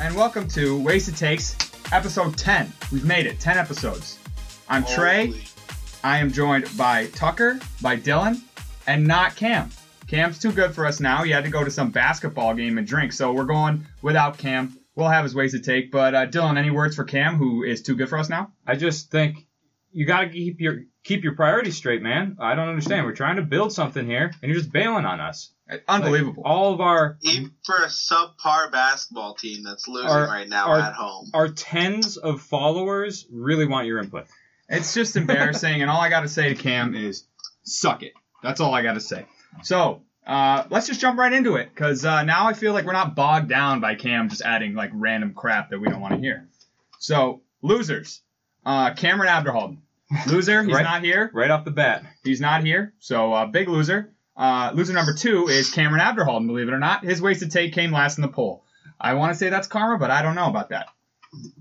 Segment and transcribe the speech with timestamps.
[0.00, 1.56] And welcome to Wasted Takes,
[1.90, 2.72] episode 10.
[2.92, 4.20] We've made it, 10 episodes.
[4.68, 5.34] I'm Trey.
[6.04, 8.40] I am joined by Tucker, by Dylan,
[8.86, 9.70] and not Cam.
[10.06, 11.24] Cam's too good for us now.
[11.24, 14.78] He had to go to some basketball game and drink, so we're going without Cam.
[14.94, 17.96] We'll have his wasted take, but uh, Dylan, any words for Cam, who is too
[17.96, 18.52] good for us now?
[18.64, 19.48] I just think
[19.90, 22.36] you got to keep your keep your priorities straight, man.
[22.38, 23.04] I don't understand.
[23.04, 25.50] We're trying to build something here, and you're just bailing on us.
[25.86, 26.42] Unbelievable.
[26.42, 30.66] Like, all of our Even for a subpar basketball team that's losing Our- right now
[30.68, 31.30] our- at home.
[31.34, 34.26] our tens of followers really want your input.
[34.68, 37.24] It's just embarrassing, and all I got to say to Cam is
[37.64, 38.12] suck it.
[38.42, 39.26] That's all I got to say.
[39.62, 42.92] So uh, let's just jump right into it, because uh, now I feel like we're
[42.92, 46.20] not bogged down by Cam just adding like random crap that we don't want to
[46.20, 46.46] hear.
[46.98, 48.20] So losers,
[48.66, 49.78] uh, Cameron Abderhalden,
[50.26, 50.62] loser.
[50.62, 50.82] He's Right.
[50.82, 51.30] not here.
[51.32, 52.92] Right off the bat, He's not here.
[52.98, 54.12] So uh, big loser.
[54.38, 56.46] Uh, loser number two is Cameron Abderhalden.
[56.46, 58.64] Believe it or not, his wasted take came last in the poll.
[59.00, 60.86] I want to say that's karma, but I don't know about that.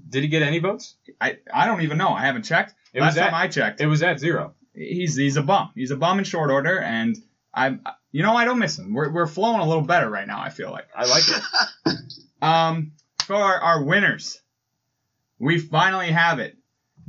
[0.09, 0.95] did he get any votes?
[1.19, 2.09] I, I don't even know.
[2.09, 2.73] I haven't checked.
[2.93, 4.53] It Last was time at- I checked, It was at zero.
[4.73, 5.71] he's he's a bum.
[5.75, 7.17] He's a bum in short order, and
[7.53, 7.77] I
[8.11, 8.93] you know I don't miss him.
[8.93, 10.39] We're we're flowing a little better right now.
[10.41, 10.87] I feel like.
[10.95, 11.95] I like it.
[12.39, 12.91] Um,
[13.25, 14.39] for our, our winners,
[15.39, 16.55] we finally have it.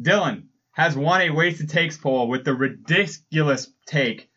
[0.00, 4.28] Dylan has won a wasted takes poll with the ridiculous take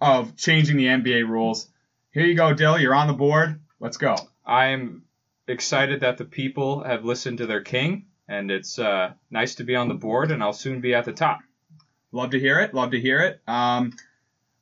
[0.00, 1.68] of changing the NBA rules.
[2.12, 2.78] Here you go, Dill.
[2.78, 3.60] You're on the board.
[3.80, 4.16] Let's go.
[4.44, 5.04] I am
[5.48, 9.76] excited that the people have listened to their king, and it's uh, nice to be
[9.76, 11.40] on the board, and I'll soon be at the top.
[12.12, 12.74] Love to hear it.
[12.74, 13.40] Love to hear it.
[13.46, 13.92] Um,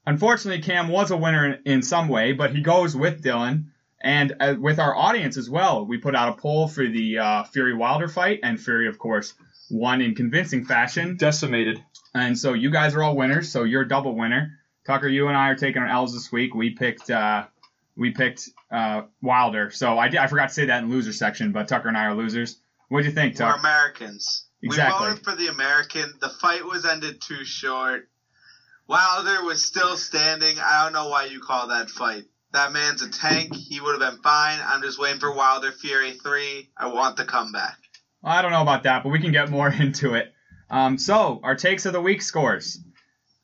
[0.07, 3.67] unfortunately, Cam was a winner in, in some way, but he goes with Dylan
[4.01, 5.87] and uh, with our audience as well.
[5.87, 9.35] We put out a poll for the uh, Fury Wilder fight, and Fury, of course,
[9.71, 11.17] won in convincing fashion.
[11.17, 11.83] Decimated.
[12.15, 13.51] And so you guys are all winners.
[13.51, 14.59] So you're a double winner.
[14.87, 16.55] Tucker, you and I are taking our L's this week.
[16.55, 17.47] We picked uh,
[17.97, 19.71] we picked uh, Wilder.
[19.71, 22.07] So I, did, I forgot to say that in loser section, but Tucker and I
[22.07, 22.59] are losers.
[22.89, 23.55] What do you think, Tucker?
[23.55, 24.47] We're Americans.
[24.63, 25.07] Exactly.
[25.07, 26.13] We voted for the American.
[26.21, 28.09] The fight was ended too short.
[28.87, 30.57] Wilder was still standing.
[30.59, 32.25] I don't know why you call that fight.
[32.53, 33.55] That man's a tank.
[33.55, 34.59] He would have been fine.
[34.65, 36.71] I'm just waiting for Wilder Fury 3.
[36.77, 37.77] I want the comeback.
[38.23, 40.33] I don't know about that, but we can get more into it.
[40.71, 42.79] Um, so our takes of the week scores.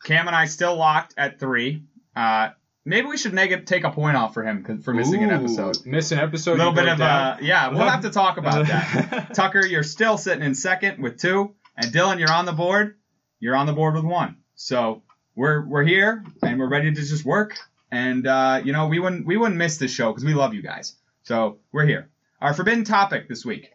[0.05, 1.84] Cam and I still locked at three.
[2.16, 2.50] Uh,
[2.84, 5.84] maybe we should make it, take a point off for him for missing an episode.
[5.87, 6.55] Miss an episode.
[6.55, 7.09] A little bit of down.
[7.34, 7.69] uh, yeah.
[7.69, 9.31] We'll have to talk about that.
[9.34, 12.97] Tucker, you're still sitting in second with two, and Dylan, you're on the board.
[13.38, 14.37] You're on the board with one.
[14.55, 15.03] So
[15.34, 17.56] we're we're here and we're ready to just work.
[17.91, 20.62] And uh, you know we wouldn't we wouldn't miss this show because we love you
[20.62, 20.94] guys.
[21.22, 22.11] So we're here.
[22.41, 23.71] Our forbidden topic this week: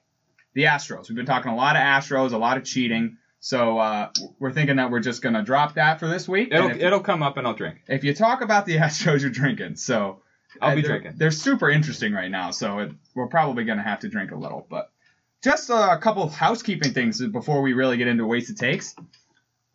[0.53, 1.09] the Astros.
[1.09, 3.17] We've been talking a lot of Astros, a lot of cheating.
[3.45, 6.49] So uh, we're thinking that we're just gonna drop that for this week.
[6.51, 7.83] It'll if, it'll come up and I'll drink.
[7.87, 9.75] if you talk about the Astros, you're drinking.
[9.75, 10.21] So
[10.59, 11.13] I'll uh, be they're- drinking.
[11.17, 14.35] They're super interesting right now, so it, we're probably going to have to drink a
[14.35, 14.65] little.
[14.67, 14.89] But
[15.43, 18.95] just a couple of housekeeping things before we really get into waste wasted takes.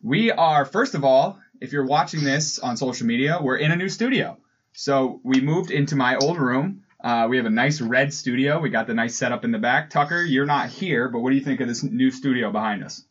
[0.03, 3.77] We are, first of all, if you're watching this on social media, we're in a
[3.77, 4.37] new studio.
[4.73, 6.83] So we moved into my old room.
[7.01, 8.59] Uh, we have a nice red studio.
[8.59, 9.91] We got the nice setup in the back.
[9.91, 13.05] Tucker, you're not here, but what do you think of this new studio behind us?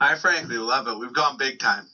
[0.00, 0.98] I frankly love it.
[0.98, 1.86] We've gone big time.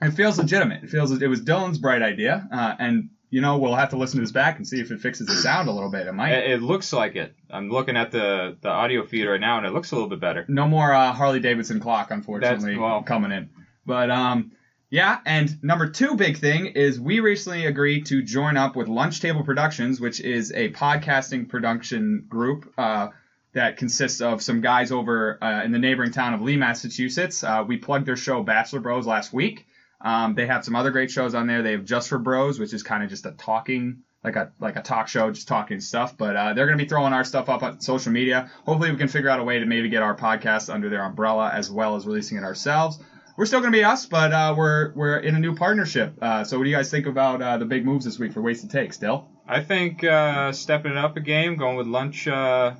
[0.00, 0.82] It feels legitimate.
[0.84, 4.16] It feels it was Dylan's bright idea, uh, and you know we'll have to listen
[4.18, 6.06] to this back and see if it fixes the sound a little bit.
[6.06, 6.32] It might.
[6.32, 7.34] It, it looks like it.
[7.50, 10.20] I'm looking at the, the audio feed right now, and it looks a little bit
[10.20, 10.44] better.
[10.48, 13.02] no more uh, Harley Davidson clock, unfortunately, That's- well.
[13.02, 13.50] coming in.
[13.86, 14.52] But um,
[14.90, 19.20] yeah, and number two big thing is we recently agreed to join up with Lunch
[19.20, 23.08] Table Productions, which is a podcasting production group uh,
[23.54, 27.44] that consists of some guys over uh, in the neighboring town of Lee, Massachusetts.
[27.44, 29.66] Uh, we plugged their show Bachelor Bros last week.
[30.00, 31.62] Um, they have some other great shows on there.
[31.62, 34.76] They have Just for Bros, which is kind of just a talking like a like
[34.76, 36.16] a talk show, just talking stuff.
[36.16, 38.50] But uh, they're going to be throwing our stuff up on social media.
[38.64, 41.50] Hopefully, we can figure out a way to maybe get our podcast under their umbrella
[41.52, 42.98] as well as releasing it ourselves.
[43.36, 46.14] We're still going to be us, but uh, we're we're in a new partnership.
[46.20, 48.42] Uh, so, what do you guys think about uh, the big moves this week for
[48.42, 49.28] Wasted Takes, Dill?
[49.48, 52.74] I think uh, stepping it up a game, going with lunch uh,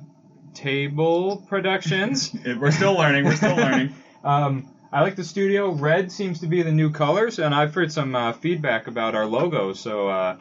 [0.53, 2.35] table productions.
[2.45, 3.25] We're still learning.
[3.25, 3.93] We're still learning.
[4.23, 5.71] um, I like the studio.
[5.71, 9.25] Red seems to be the new colors, and I've heard some uh, feedback about our
[9.25, 9.73] logo.
[9.73, 10.37] So uh,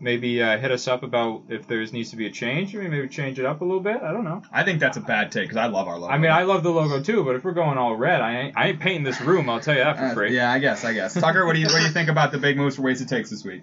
[0.00, 2.74] maybe uh, hit us up about if there needs to be a change.
[2.74, 4.02] Maybe maybe change it up a little bit.
[4.02, 4.42] I don't know.
[4.52, 6.12] I think that's a bad take because I love our logo.
[6.12, 8.56] I mean, I love the logo too, but if we're going all red, I ain't,
[8.58, 9.48] I ain't painting this room.
[9.48, 10.34] I'll tell you that for Uh, free.
[10.34, 10.84] yeah, I guess.
[10.84, 11.14] I guess.
[11.14, 13.30] Tucker, what do you what do you think about the big moves for Wasted Takes
[13.30, 13.62] this week?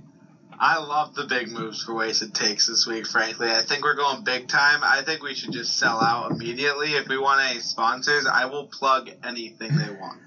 [0.61, 3.49] I love the big moves for wasted takes this week, frankly.
[3.49, 4.81] I think we're going big time.
[4.83, 6.95] I think we should just sell out immediately.
[6.95, 10.19] If we want any sponsors, I will plug anything they want.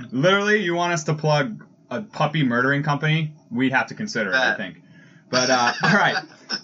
[0.12, 3.32] Literally, you want us to plug a puppy murdering company?
[3.50, 4.56] We'd have to consider it, I Bet.
[4.56, 4.82] think.
[5.30, 6.16] But uh, all right,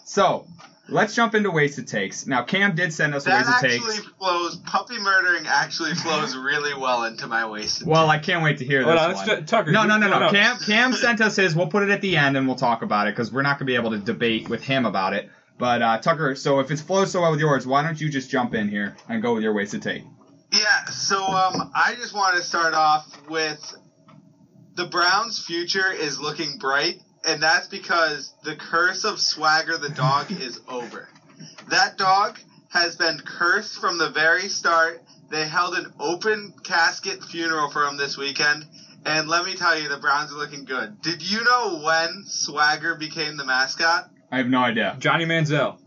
[0.04, 0.44] so
[0.90, 2.26] let's jump into wasted takes.
[2.26, 4.08] Now, Cam did send us a That wasted actually takes.
[4.18, 4.56] flows.
[4.56, 7.86] Puppy murdering actually flows really well into my wasted.
[7.86, 9.26] Well, I can't wait to hear Hold this on, one.
[9.40, 9.70] ju- Tucker.
[9.72, 10.30] No, you- no, no, no.
[10.30, 11.54] Cam, Cam sent us his.
[11.54, 13.66] We'll put it at the end and we'll talk about it because we're not gonna
[13.66, 15.30] be able to debate with him about it.
[15.58, 18.30] But uh, Tucker, so if it's flows so well with yours, why don't you just
[18.30, 20.02] jump in here and go with your wasted take?
[20.52, 23.74] Yeah, so um, I just want to start off with
[24.74, 26.96] the Browns' future is looking bright,
[27.26, 31.08] and that's because the curse of Swagger the dog is over.
[31.68, 32.38] That dog
[32.70, 35.02] has been cursed from the very start.
[35.30, 38.64] They held an open casket funeral for him this weekend,
[39.06, 41.00] and let me tell you, the Browns are looking good.
[41.02, 44.10] Did you know when Swagger became the mascot?
[44.32, 44.96] I have no idea.
[44.98, 45.78] Johnny Manziel.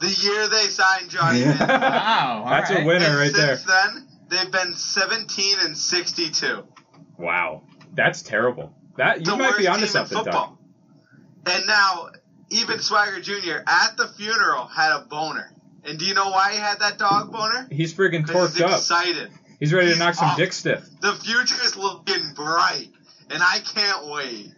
[0.00, 1.52] The year they signed Johnny Yeah.
[1.54, 1.80] Manziel.
[1.80, 3.56] Wow, all That's a winner And right there.
[3.56, 6.64] since then, they've been 17 and 62.
[7.18, 7.62] Wow,
[7.94, 8.72] that's terrible.
[8.96, 10.52] That you the might worst be onto team in something, Tucker.
[11.46, 12.10] And now,
[12.50, 13.62] even Swagger Jr.
[13.66, 15.52] at the funeral had a boner.
[15.84, 17.66] And do you know why he had that dog boner?
[17.70, 18.78] He's friggin' torqued he's up.
[18.78, 19.30] excited.
[19.58, 20.84] He's ready to he's knock some dick stiff.
[21.00, 22.88] The future's looking bright,
[23.30, 24.52] and I can't wait.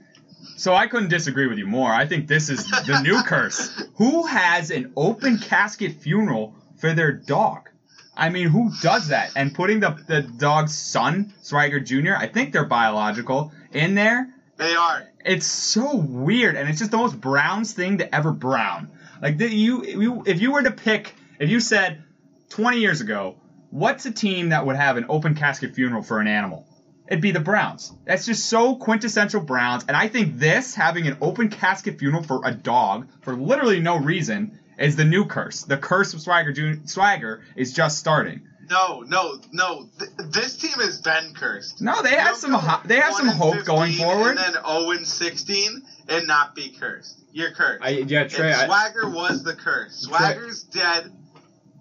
[0.56, 1.92] So I couldn't disagree with you more.
[1.92, 3.70] I think this is the new curse.
[3.96, 7.68] Who has an open casket funeral for their dog?
[8.16, 9.32] I mean, who does that?
[9.36, 14.28] And putting the the dog's son, Swagger Jr., I think they're biological, in there.
[14.62, 15.08] They are.
[15.24, 18.90] It's so weird, and it's just the most Browns thing to ever Brown.
[19.20, 22.02] Like the, you, you, if you were to pick, if you said
[22.50, 23.36] 20 years ago,
[23.70, 26.66] what's a team that would have an open casket funeral for an animal?
[27.08, 27.92] It'd be the Browns.
[28.04, 32.42] That's just so quintessential Browns, and I think this having an open casket funeral for
[32.44, 35.62] a dog for literally no reason is the new curse.
[35.62, 36.78] The curse of Swagger.
[36.86, 38.42] Swagger is just starting.
[38.72, 39.88] No, no, no.
[39.98, 41.82] Th- this team has been cursed.
[41.82, 44.30] No, they You have some ho- they have some hope going forward.
[44.30, 47.20] And then 0 and 16 and not be cursed.
[47.32, 47.82] You're cursed.
[47.84, 48.52] I, yeah, Trey.
[48.52, 49.94] and I, Swagger was the curse.
[49.94, 51.12] Swagger's dead.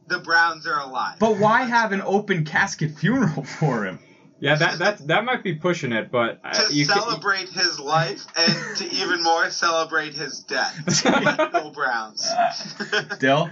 [0.08, 1.16] The Browns are alive.
[1.20, 4.00] But why have an open casket funeral for him?
[4.42, 7.80] yeah, that that that might be pushing it, but uh, to you can- celebrate his
[7.80, 10.76] life and to even more celebrate his death.
[11.54, 12.34] Go Browns.
[13.20, 13.50] Dill?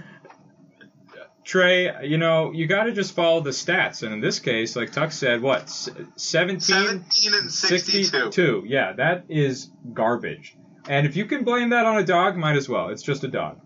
[1.44, 4.92] Trey, you know, you got to just follow the stats, and in this case, like
[4.92, 8.04] Tuck said, what s- 17, 17 and 62.
[8.04, 8.64] 62.
[8.66, 10.56] Yeah, that is garbage.
[10.88, 12.88] And if you can blame that on a dog, might as well.
[12.90, 13.58] It's just a dog.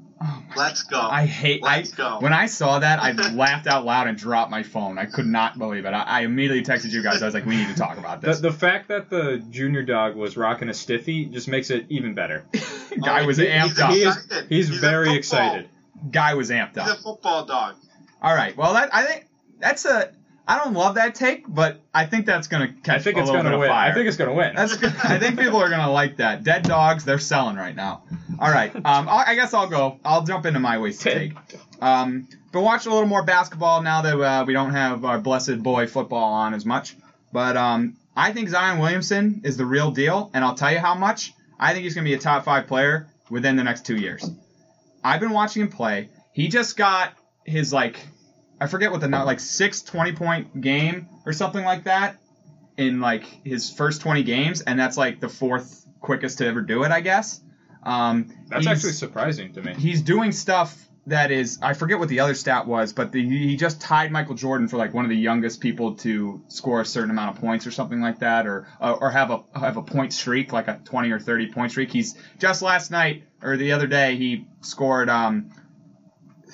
[0.56, 0.98] Let's go.
[1.00, 1.62] I hate.
[1.62, 2.18] Let's I go.
[2.20, 4.96] when I saw that, I laughed out loud and dropped my phone.
[4.96, 5.90] I could not believe it.
[5.90, 7.22] I, I immediately texted you guys.
[7.22, 9.82] I was like, "We need to talk about The, this." the fact that the junior
[9.82, 12.44] dog was rocking a stiffy just makes it even better.
[12.96, 13.90] Oh, guy Oh, was he- amped he's up.
[13.90, 14.46] He Excited.
[14.48, 15.68] he's, He's a very excited.
[16.10, 16.88] Guy was amped up.
[16.88, 17.76] He's a football dog.
[18.22, 18.56] All right.
[18.56, 19.26] Well, that I think
[19.60, 20.12] that's a.
[20.46, 23.30] I don't love that take, but I think that's gonna catch I think a it's
[23.30, 23.68] little going bit to of win.
[23.70, 23.90] fire.
[23.90, 24.54] I think it's going to win.
[24.54, 24.74] That's.
[25.04, 26.44] I think people are gonna like that.
[26.44, 28.02] Dead dogs, they're selling right now.
[28.38, 28.74] All right.
[28.76, 29.98] Um, I I guess I'll go.
[30.04, 31.12] I'll jump into my wasted
[31.48, 31.58] take.
[31.80, 35.62] Um, been watching a little more basketball now that uh, we don't have our blessed
[35.62, 36.94] boy football on as much.
[37.32, 40.94] But um, I think Zion Williamson is the real deal, and I'll tell you how
[40.94, 41.32] much.
[41.58, 44.28] I think he's going to be a top five player within the next two years.
[45.04, 46.08] I've been watching him play.
[46.32, 47.12] He just got
[47.44, 48.08] his like,
[48.60, 52.16] I forget what the nu- like six 20 point game or something like that
[52.76, 56.82] in like his first 20 games, and that's like the fourth quickest to ever do
[56.84, 57.40] it, I guess.
[57.82, 59.74] Um, That's actually surprising to me.
[59.74, 63.56] he's doing stuff that is I forget what the other stat was, but the, he
[63.56, 67.10] just tied Michael Jordan for like one of the youngest people to score a certain
[67.10, 70.12] amount of points or something like that, or uh, or have a have a point
[70.12, 71.90] streak like a 20 or 30 point streak.
[71.90, 75.50] He's just last night or the other day he scored um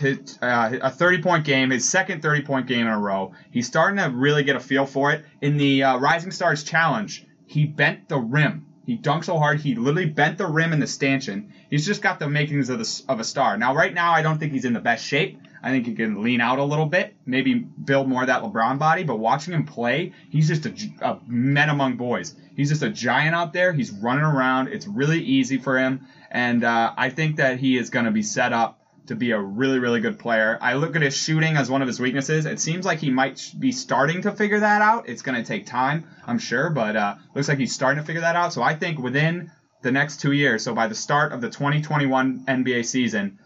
[0.00, 3.32] hit uh, a 30 point game, his second 30 point game in a row.
[3.50, 5.24] He's starting to really get a feel for it.
[5.40, 8.66] In the uh, Rising Stars Challenge, he bent the rim.
[8.84, 11.52] He dunked so hard, he literally bent the rim in the stanchion.
[11.68, 13.56] He's just got the makings of, the, of a star.
[13.56, 15.40] Now, right now, I don't think he's in the best shape.
[15.62, 18.78] I think he can lean out a little bit, maybe build more of that LeBron
[18.78, 19.04] body.
[19.04, 22.34] But watching him play, he's just a, a man among boys.
[22.56, 23.72] He's just a giant out there.
[23.72, 24.68] He's running around.
[24.68, 26.06] It's really easy for him.
[26.30, 28.79] And uh, I think that he is going to be set up
[29.10, 30.56] to be a really, really good player.
[30.60, 32.46] I look at his shooting as one of his weaknesses.
[32.46, 35.08] It seems like he might be starting to figure that out.
[35.08, 38.20] It's going to take time, I'm sure, but uh, looks like he's starting to figure
[38.20, 38.52] that out.
[38.52, 39.50] So I think within
[39.82, 43.40] the next two years, so by the start of the 2021 NBA season,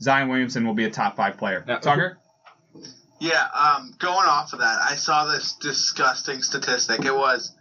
[0.00, 1.64] Zion Williamson will be a top five player.
[1.64, 2.18] Now, Tucker?
[3.20, 7.04] Yeah, um, going off of that, I saw this disgusting statistic.
[7.04, 7.54] It was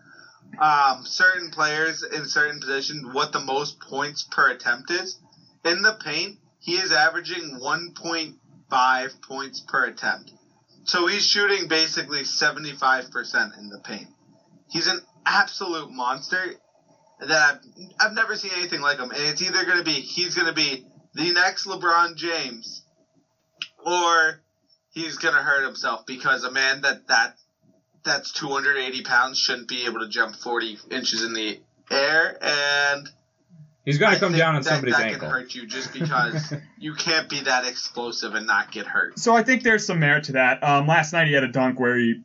[0.60, 5.20] um, certain players in certain positions what the most points per attempt is.
[5.64, 10.32] In the paint, he is averaging 1.5 points per attempt.
[10.86, 14.08] So he's shooting basically 75% in the paint.
[14.70, 16.54] He's an absolute monster
[17.20, 17.60] that
[18.02, 19.12] I've, I've never seen anything like him.
[19.12, 22.84] And it's either going to be, he's going to be the next LeBron James
[23.86, 24.40] or
[24.94, 27.34] he's gonna hurt himself because a man that that
[28.04, 31.58] that's 280 pounds shouldn't be able to jump 40 inches in the
[31.90, 33.10] air, and
[33.86, 35.28] He's going I to come down on that, somebody's that ankle.
[35.28, 39.20] can hurt you just because you can't be that explosive and not get hurt.
[39.20, 40.64] So I think there's some merit to that.
[40.64, 42.22] Um, last night he had a dunk where he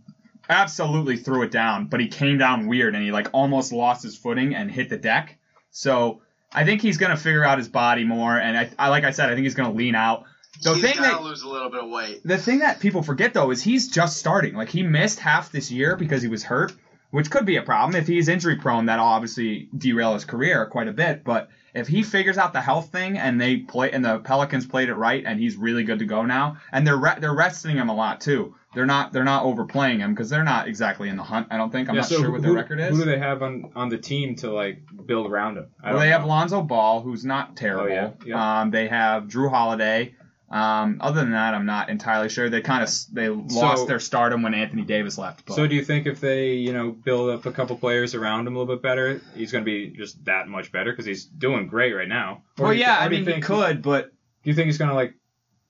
[0.48, 4.16] absolutely threw it down, but he came down weird and he like almost lost his
[4.16, 5.36] footing and hit the deck.
[5.70, 6.22] So
[6.52, 9.28] I think he's gonna figure out his body more, and I, I like I said,
[9.28, 10.24] I think he's gonna lean out.
[10.62, 12.20] The he's thing gotta that lose a little bit of weight.
[12.24, 14.54] the thing that people forget though is he's just starting.
[14.54, 16.72] Like he missed half this year because he was hurt,
[17.10, 18.00] which could be a problem.
[18.00, 21.24] If he's injury prone, that'll obviously derail his career quite a bit.
[21.24, 24.88] But if he figures out the health thing and they play and the Pelicans played
[24.88, 27.88] it right and he's really good to go now, and they're re- they're resting him
[27.88, 28.54] a lot too.
[28.74, 31.48] They're not they're not overplaying him because they're not exactly in the hunt.
[31.50, 31.88] I don't think.
[31.88, 32.90] I'm yeah, not so sure what who, their record is.
[32.90, 35.68] Who do they have on, on the team to like build around him?
[35.82, 36.26] Well, they have.
[36.26, 37.84] Lonzo Ball, who's not terrible.
[37.84, 38.60] Oh, yeah, yeah.
[38.60, 40.14] Um, they have Jrue Holiday.
[40.50, 42.48] Um, other than that, I'm not entirely sure.
[42.48, 45.44] They kind of they lost So- their stardom when Anthony Davis left.
[45.44, 45.54] But.
[45.54, 48.56] So do you think if they, you know, build up a couple players around him
[48.56, 51.66] a little bit better, he's going to be just that much better because he's doing
[51.66, 52.42] great right now?
[52.58, 54.10] Or well, do you yeah, I mean, he could, but
[54.42, 55.14] Do you think he's going to like,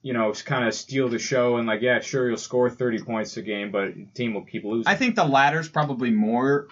[0.03, 3.37] you know, kind of steal the show and like, yeah, sure, he'll score 30 points
[3.37, 4.87] a game, but the team will keep losing?
[4.87, 6.69] I think the latter's probably more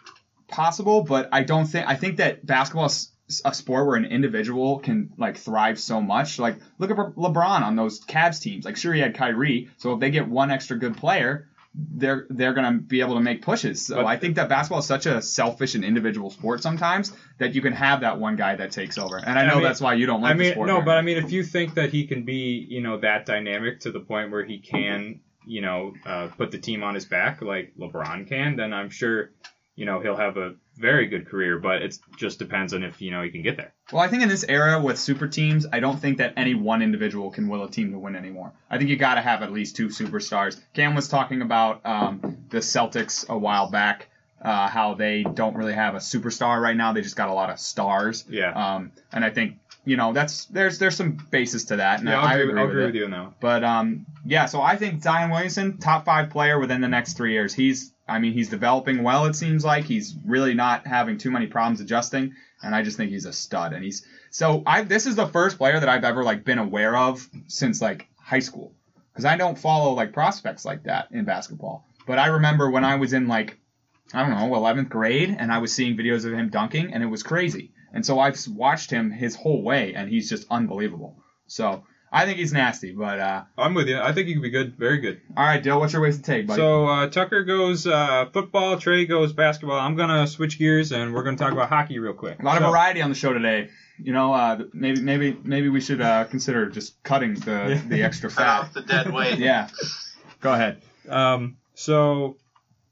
[0.46, 1.02] possible.
[1.02, 3.10] But I don't think I think that basketball is
[3.44, 6.38] a sport where an individual can like thrive so much.
[6.38, 8.64] Like look at LeBron on those Cavs teams.
[8.64, 11.48] Like sure he had Kyrie, so if they get one extra good player.
[11.78, 13.84] They're they're gonna be able to make pushes.
[13.84, 17.54] So But- I think that basketball is such a selfish and individual sport sometimes that
[17.54, 19.18] you can have that one guy that takes over.
[19.18, 20.68] And I I know mean- that's why you don't like I the mean, sport.
[20.68, 23.80] no, but I mean, if you think that he can be, you know, that dynamic
[23.80, 27.42] to the point where he can, you know, uh, put the team on his back
[27.42, 29.32] like LeBron can, then I'm sure,
[29.76, 31.58] you know, he'll have a very good career.
[31.58, 33.72] But it just depends on if you know he can get there.
[33.92, 36.82] Well, I think in this era with super teams, I don't think that any one
[36.82, 38.52] individual can will a team to win anymore.
[38.68, 40.60] I think you got to have at least two superstars.
[40.74, 44.08] Cam was talking about um, the Celtics a while back,
[44.42, 46.92] uh, how they don't really have a superstar right now.
[46.92, 48.24] They just got a lot of stars.
[48.28, 48.52] Yeah.
[48.52, 52.20] Um, and I think you know that's there's there's some basis to that, and yeah,
[52.20, 52.86] I I'll agree, agree, I'll with agree it.
[52.86, 53.40] with you on that.
[53.40, 57.32] But um, yeah, so I think Zion Williamson, top five player within the next three
[57.32, 57.54] years.
[57.54, 59.26] He's, I mean, he's developing well.
[59.26, 63.10] It seems like he's really not having too many problems adjusting, and I just think
[63.10, 63.72] he's a stud.
[63.72, 64.82] And he's so I.
[64.82, 68.40] This is the first player that I've ever like been aware of since like high
[68.40, 68.72] school,
[69.12, 71.86] because I don't follow like prospects like that in basketball.
[72.06, 73.58] But I remember when I was in like
[74.14, 77.06] I don't know, 11th grade, and I was seeing videos of him dunking, and it
[77.06, 77.72] was crazy.
[77.92, 81.16] And so I've watched him his whole way, and he's just unbelievable.
[81.48, 83.98] So I think he's nasty, but uh, I'm with you.
[83.98, 85.20] I think he could be good, very good.
[85.36, 86.60] all right, Dale, what's your ways to take, buddy?
[86.60, 89.78] So uh, Tucker goes uh, football, Trey goes basketball.
[89.78, 92.40] I'm gonna switch gears and we're gonna talk about hockey real quick.
[92.40, 93.70] a lot of variety on the show today.
[93.98, 97.82] You know, uh, maybe maybe maybe we should uh, consider just cutting the Yeah.
[97.88, 98.60] the extra Cut fat.
[98.60, 99.38] off the dead weight.
[99.38, 99.68] yeah.
[100.40, 100.82] Go ahead.
[101.08, 102.36] Um, so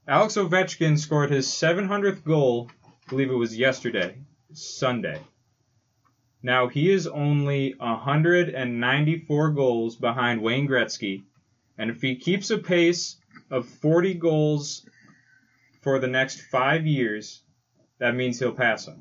[0.09, 2.71] Alex Ovechkin scored his 700th goal.
[2.85, 4.17] I believe it was yesterday,
[4.55, 5.21] Sunday.
[6.45, 11.23] Now he is only 194 goals behind Wayne Gretzky,
[11.79, 13.17] and if he keeps a pace
[13.51, 14.87] of 40 goals
[15.81, 17.41] for the next five years,
[17.99, 19.01] that means he'll pass him.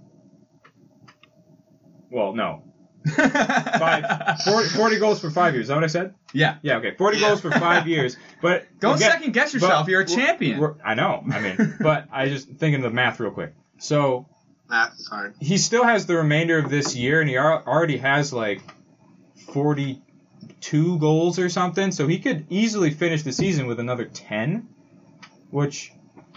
[2.09, 2.63] Well, no,
[3.15, 5.63] five, 40, 40 goals for five years.
[5.63, 6.13] Is that what I said?
[6.31, 6.59] Yeah.
[6.62, 7.27] Yeah, okay, 40 Yeah.
[7.27, 8.15] goals for five years.
[8.41, 9.89] But Don't again- second guess yourself.
[9.89, 10.75] You're a champion.
[10.85, 11.25] I know.
[11.29, 13.53] I mean, but I just thinking of the math real quick.
[13.79, 14.27] So
[14.70, 15.36] That's hard.
[15.39, 18.62] he still has the remainder of this year, and he already has like
[19.51, 21.91] 42 goals or something.
[21.91, 24.67] So he could easily finish the season with another 10,
[25.51, 25.91] which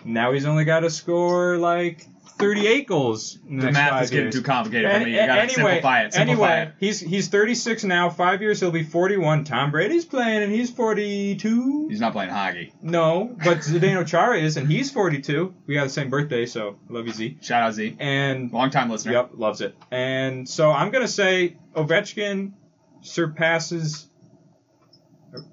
[0.04, 2.06] now he's only got to score like
[2.38, 3.38] 38 goals.
[3.48, 4.34] The, the math is getting years.
[4.34, 5.12] too complicated for me.
[5.12, 6.12] You gotta anyway, simplify it.
[6.14, 6.74] Simplify anyway, it.
[6.78, 8.10] he's he's 36 now.
[8.10, 9.44] Five years he'll be 41.
[9.44, 11.88] Tom Brady's playing and he's 42.
[11.88, 12.72] He's not playing hockey.
[12.82, 15.54] No, but Zdeno Chara is and he's 42.
[15.66, 17.38] We got the same birthday, so love you Z.
[17.40, 17.96] Shout out Z.
[17.98, 19.12] And Long time listener.
[19.12, 19.74] yep, loves it.
[19.90, 22.52] And so I'm gonna say Ovechkin
[23.00, 24.08] surpasses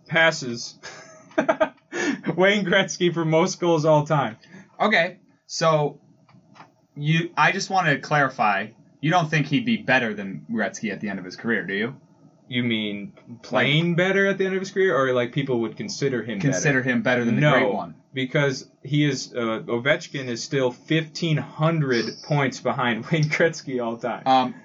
[0.07, 0.77] passes
[2.35, 4.37] Wayne Gretzky for most goals all time.
[4.79, 5.19] Okay.
[5.45, 5.99] So
[6.95, 8.67] you I just want to clarify.
[9.01, 11.73] You don't think he'd be better than Gretzky at the end of his career, do
[11.73, 11.95] you?
[12.47, 16.23] You mean playing better at the end of his career, or like people would consider
[16.23, 16.89] him Consider better?
[16.91, 17.95] him better than the no, great one.
[18.13, 24.23] because he is uh, Ovechkin is still 1,500 points behind Wayne Gretzky all time.
[24.25, 24.55] Um,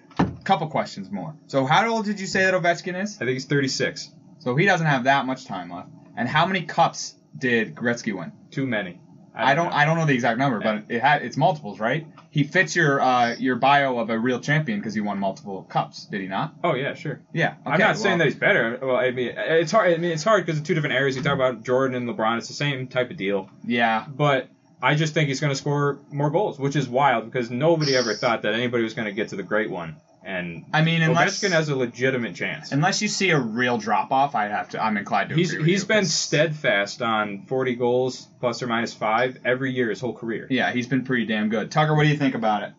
[0.45, 1.35] couple questions more.
[1.47, 3.17] So how old did you say that Ovechkin is?
[3.17, 4.11] I think he's 36.
[4.41, 5.89] So he doesn't have that much time left.
[6.17, 8.33] And how many cups did Gretzky win?
[8.51, 9.01] Too many.
[9.35, 9.73] I don't.
[9.73, 12.07] I don't know the exact number, but it had it's multiples, right?
[12.31, 16.07] He fits your uh, your bio of a real champion because he won multiple cups.
[16.07, 16.55] Did he not?
[16.65, 17.21] Oh yeah, sure.
[17.33, 17.55] Yeah.
[17.65, 18.79] I'm okay, not saying that he's better.
[18.81, 19.93] Well, I mean, it's hard.
[19.93, 21.17] I mean, it's hard because it's two different areas.
[21.17, 22.39] You talk about Jordan and LeBron.
[22.39, 23.49] It's the same type of deal.
[23.65, 24.07] Yeah.
[24.09, 24.49] But
[24.83, 28.15] I just think he's going to score more goals, which is wild because nobody ever
[28.15, 29.97] thought that anybody was going to get to the great one.
[30.29, 32.71] And I mean, unless Ovechkin has a legitimate chance.
[32.71, 34.85] unless you see a real drop off, I have to.
[34.85, 35.35] I'm inclined to.
[35.35, 39.39] He's agree with he's you, been 'cause- steadfast on 40 goals plus or minus five
[39.47, 40.47] every year his whole career.
[40.51, 41.71] Yeah, he's been pretty damn good.
[41.71, 42.73] Tucker, what do you think about it?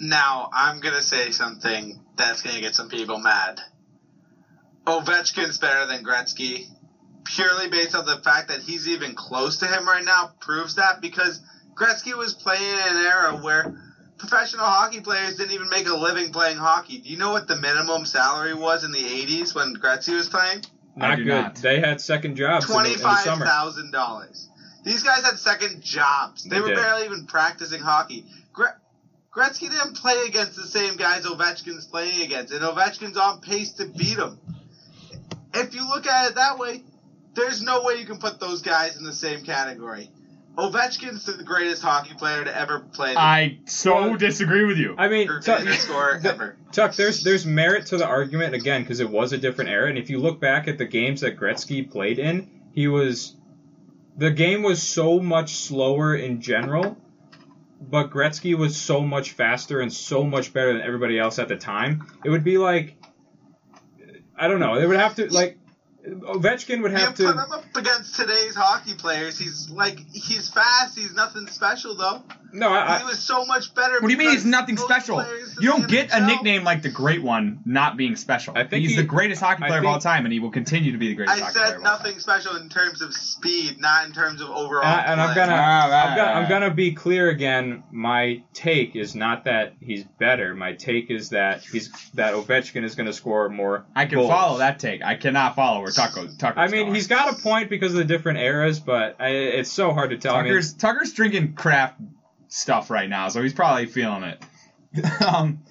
[0.00, 3.60] Now, I'm going to say something that's going to get some people mad.
[4.84, 6.66] Ovechkin's better than Gretzky,
[7.24, 11.00] purely based on the fact that he's even close to him right now, proves that
[11.00, 11.40] because
[11.74, 13.85] Gretzky was playing in an era where
[14.18, 16.98] professional hockey players didn't even make a living playing hockey.
[16.98, 20.62] Do you know what the minimum salary was in the 80s when Gretzky was playing?
[20.96, 21.26] Not good.
[21.26, 21.56] not.
[21.56, 23.44] They had second jobs in the, in the Twenty-five summer.
[23.44, 24.48] thousand dollars.
[24.84, 26.44] These guys had second jobs.
[26.44, 26.76] They, They were did.
[26.76, 28.24] barely even practicing hockey.
[28.52, 28.66] Gre-
[29.34, 33.84] Gretzky didn't play against the same guys Ovechkin's playing against, and Ovechkin's on pace to
[33.86, 34.38] beat him.
[35.52, 36.82] If you look at it that way,
[37.34, 40.10] there's no way you can put those guys in the same category.
[40.56, 44.94] Ovechkin's the greatest hockey player to ever play the I so Well, disagree with you.
[44.96, 46.56] I mean, Tuck, greatest scorer the- ever.
[46.72, 49.98] Tuck, there's there's merit to the argument again because it was a different era, and
[49.98, 53.36] if you look back at the games that Gretzky played in, he was
[54.16, 56.96] the game was so much slower in general,
[57.80, 61.56] but Gretzky was so much faster and so much better than everybody else at the
[61.56, 62.06] time.
[62.24, 62.96] It would be like
[64.38, 64.78] I don't know.
[64.80, 65.58] They would have to like
[66.06, 67.32] Ovechkin would You have put to.
[67.32, 69.38] him up against today's hockey players.
[69.38, 70.96] He's like he's fast.
[70.96, 72.22] He's nothing special though.
[72.52, 73.94] No, I, he was so much better.
[73.94, 75.24] What do you mean he's nothing special?
[75.60, 78.56] You don't the get a nickname like the Great One not being special.
[78.56, 80.50] I think he's he- the greatest hockey I player of all time, and he will
[80.50, 83.78] continue to be the greatest I hockey said of nothing special in terms of speed,
[83.80, 84.84] not in terms of overall.
[84.84, 87.82] and, I, and I'm gonna, Ah, I'm right, gonna, I'm gonna be clear again.
[87.90, 90.54] My take is not that he's better.
[90.54, 93.84] My take is that he's that Ovechkin is gonna score more.
[93.94, 94.30] I can goals.
[94.30, 95.02] follow that take.
[95.02, 96.26] I cannot follow where Tucker.
[96.38, 96.94] Tucker's I mean, going.
[96.94, 100.16] he's got a point because of the different eras, but I, it's so hard to
[100.18, 100.34] tell.
[100.34, 102.00] I mean, Tucker's Tucker's drinking craft
[102.48, 104.44] stuff right now, so he's probably feeling it.
[105.22, 105.62] um,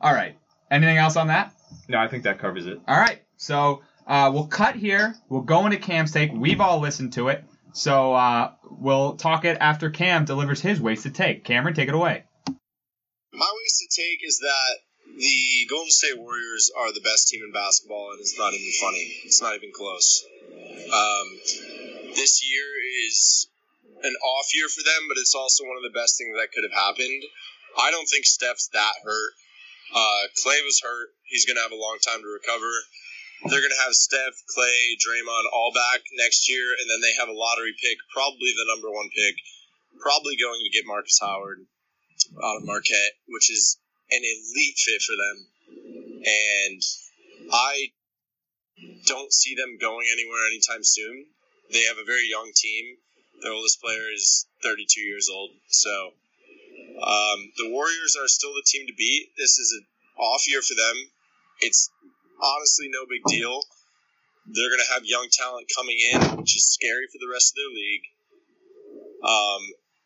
[0.00, 0.36] all right.
[0.70, 1.54] Anything else on that?
[1.88, 2.80] no, I think that covers it.
[2.86, 3.20] All right.
[3.36, 5.14] So uh, we'll cut here.
[5.28, 6.32] We'll go into Cam's take.
[6.32, 11.14] We've all listened to it, so uh, we'll talk it after Cam delivers his wasted
[11.14, 11.44] take.
[11.44, 12.24] Cameron, take it away.
[13.32, 14.78] My wasted take is that
[15.16, 19.12] the Golden State Warriors are the best team in basketball, and it's not even funny.
[19.24, 20.24] It's not even close.
[20.92, 21.26] Um,
[22.14, 22.64] this year
[23.08, 23.48] is
[24.04, 26.64] an off year for them, but it's also one of the best things that could
[26.68, 27.24] have happened.
[27.80, 29.32] I don't think Steph's that hurt.
[29.90, 31.16] Uh, Klay was hurt.
[31.24, 32.70] He's going to have a long time to recover.
[33.48, 37.28] They're going to have Steph, Klay, Draymond all back next year, and then they have
[37.28, 39.36] a lottery pick, probably the number one pick,
[40.00, 41.66] probably going to get Marcus Howard
[42.42, 43.78] out of Marquette, which is
[44.10, 45.36] an elite fit for them.
[46.24, 46.80] And
[47.52, 47.92] I
[49.04, 51.26] don't see them going anywhere anytime soon.
[51.70, 52.96] They have a very young team.
[53.42, 55.50] Their oldest player is 32 years old.
[55.68, 56.12] So
[57.02, 59.30] um, the Warriors are still the team to beat.
[59.36, 59.86] This is an
[60.18, 60.96] off year for them.
[61.60, 61.90] It's
[62.42, 63.60] honestly no big deal.
[64.46, 67.56] They're going to have young talent coming in, which is scary for the rest of
[67.56, 68.06] their league.
[69.24, 69.62] Um,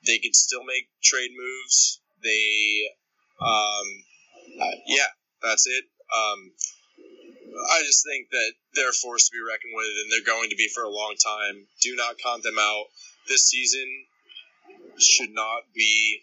[0.07, 2.01] they can still make trade moves.
[2.23, 2.87] They,
[3.41, 3.87] um,
[4.63, 5.11] uh, yeah,
[5.43, 5.85] that's it.
[6.15, 6.53] Um,
[7.71, 10.57] I just think that they're a force to be reckoned with, and they're going to
[10.57, 11.67] be for a long time.
[11.83, 12.87] Do not count them out.
[13.29, 13.89] This season
[14.99, 16.23] should not be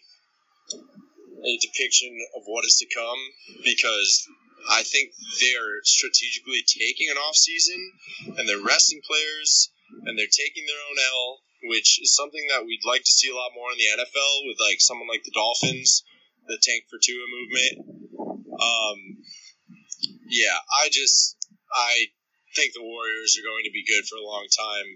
[1.44, 3.18] a depiction of what is to come
[3.64, 4.26] because
[4.68, 7.92] I think they're strategically taking an off season
[8.36, 9.70] and they're resting players
[10.04, 11.40] and they're taking their own L,
[11.70, 14.58] which is something that we'd like to see a lot more in the NFL with
[14.58, 16.02] like someone like the Dolphins,
[16.48, 17.74] the tank for Tua movement.
[18.58, 18.98] Um,
[20.26, 21.36] yeah, I just
[21.72, 22.10] I
[22.54, 24.88] think the Warriors are going to be good for a long time,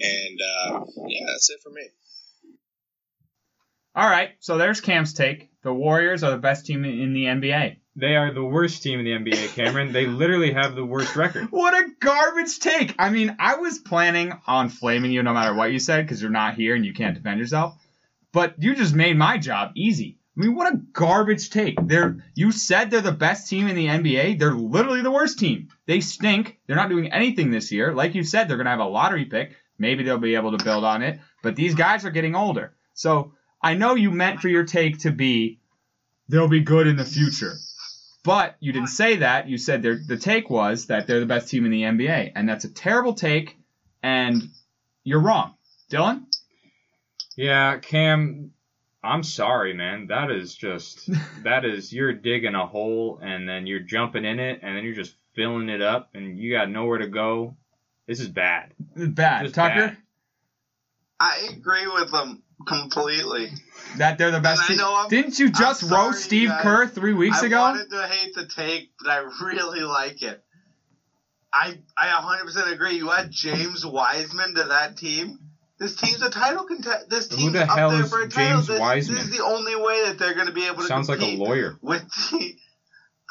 [0.00, 1.82] and uh, yeah, that's it for me.
[3.94, 4.30] All right.
[4.40, 5.50] So there's Cam's take.
[5.62, 7.76] The Warriors are the best team in in the NBA.
[7.94, 9.92] They are the worst team in the NBA, Cameron.
[9.92, 11.48] they literally have the worst record.
[11.50, 12.94] What a garbage take.
[12.98, 16.30] I mean, I was planning on flaming you no matter what you said because you're
[16.30, 17.74] not here and you can't defend yourself.
[18.32, 20.18] But you just made my job easy.
[20.34, 21.76] I mean, what a garbage take.
[21.82, 24.38] They're you said they're the best team in the NBA.
[24.38, 25.68] They're literally the worst team.
[25.86, 26.58] They stink.
[26.66, 27.92] They're not doing anything this year.
[27.92, 29.54] Like you said, they're gonna have a lottery pick.
[29.82, 31.18] Maybe they'll be able to build on it.
[31.42, 32.72] But these guys are getting older.
[32.94, 35.58] So I know you meant for your take to be
[36.28, 37.54] they'll be good in the future.
[38.24, 39.48] But you didn't say that.
[39.48, 42.64] You said the take was that they're the best team in the NBA, and that's
[42.64, 43.58] a terrible take,
[44.04, 44.40] and
[45.02, 45.54] you're wrong.
[45.90, 46.26] Dylan,
[47.36, 48.52] Yeah, Cam,
[49.02, 50.06] I'm sorry, man.
[50.06, 51.10] That is just
[51.42, 54.94] that is you're digging a hole and then you're jumping in it and then you're
[54.94, 57.56] just filling it up and you got nowhere to go.
[58.06, 58.72] This is bad.
[58.96, 59.42] Bad.
[59.44, 59.96] Just Tucker, bad.
[61.20, 63.48] I agree with them completely.
[63.98, 64.76] that they're the best I team.
[64.78, 66.62] know Didn't you just sorry, roast Steve guys.
[66.62, 67.60] Kerr three weeks I ago?
[67.60, 70.42] wanted to hate the take, but I really like it.
[71.52, 72.06] I I
[72.44, 72.94] 100% agree.
[72.94, 75.38] You add James Wiseman to that team.
[75.78, 77.10] This team's a title contest.
[77.10, 78.56] This Who team's the up hell there is for a title.
[78.56, 79.16] James This, Wiseman?
[79.16, 81.36] this is the only way that they're going to be able to Sounds like a
[81.36, 81.76] lawyer.
[81.82, 82.56] with the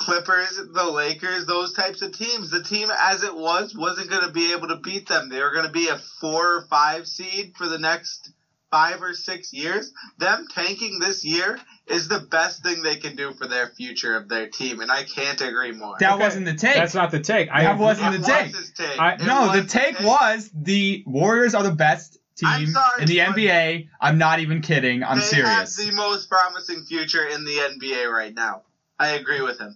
[0.01, 2.49] Clippers, the Lakers, those types of teams.
[2.49, 5.29] The team as it was wasn't going to be able to beat them.
[5.29, 8.31] They were going to be a four or five seed for the next
[8.71, 9.91] five or six years.
[10.17, 14.27] Them tanking this year is the best thing they can do for their future of
[14.27, 15.97] their team, and I can't agree more.
[15.99, 16.75] That Okay, wasn't the take.
[16.75, 17.49] That's not the take.
[17.51, 17.85] I That agree.
[17.85, 18.53] wasn't It the take.
[18.55, 18.99] was take.
[18.99, 23.01] I- It no, the was take was the Warriors are the best I'm team sorry,
[23.03, 23.87] in the NBA.
[23.99, 25.03] I'm not even kidding.
[25.03, 25.77] I'm they serious.
[25.77, 28.63] have the most promising future in the NBA right now.
[28.97, 29.75] I agree with him.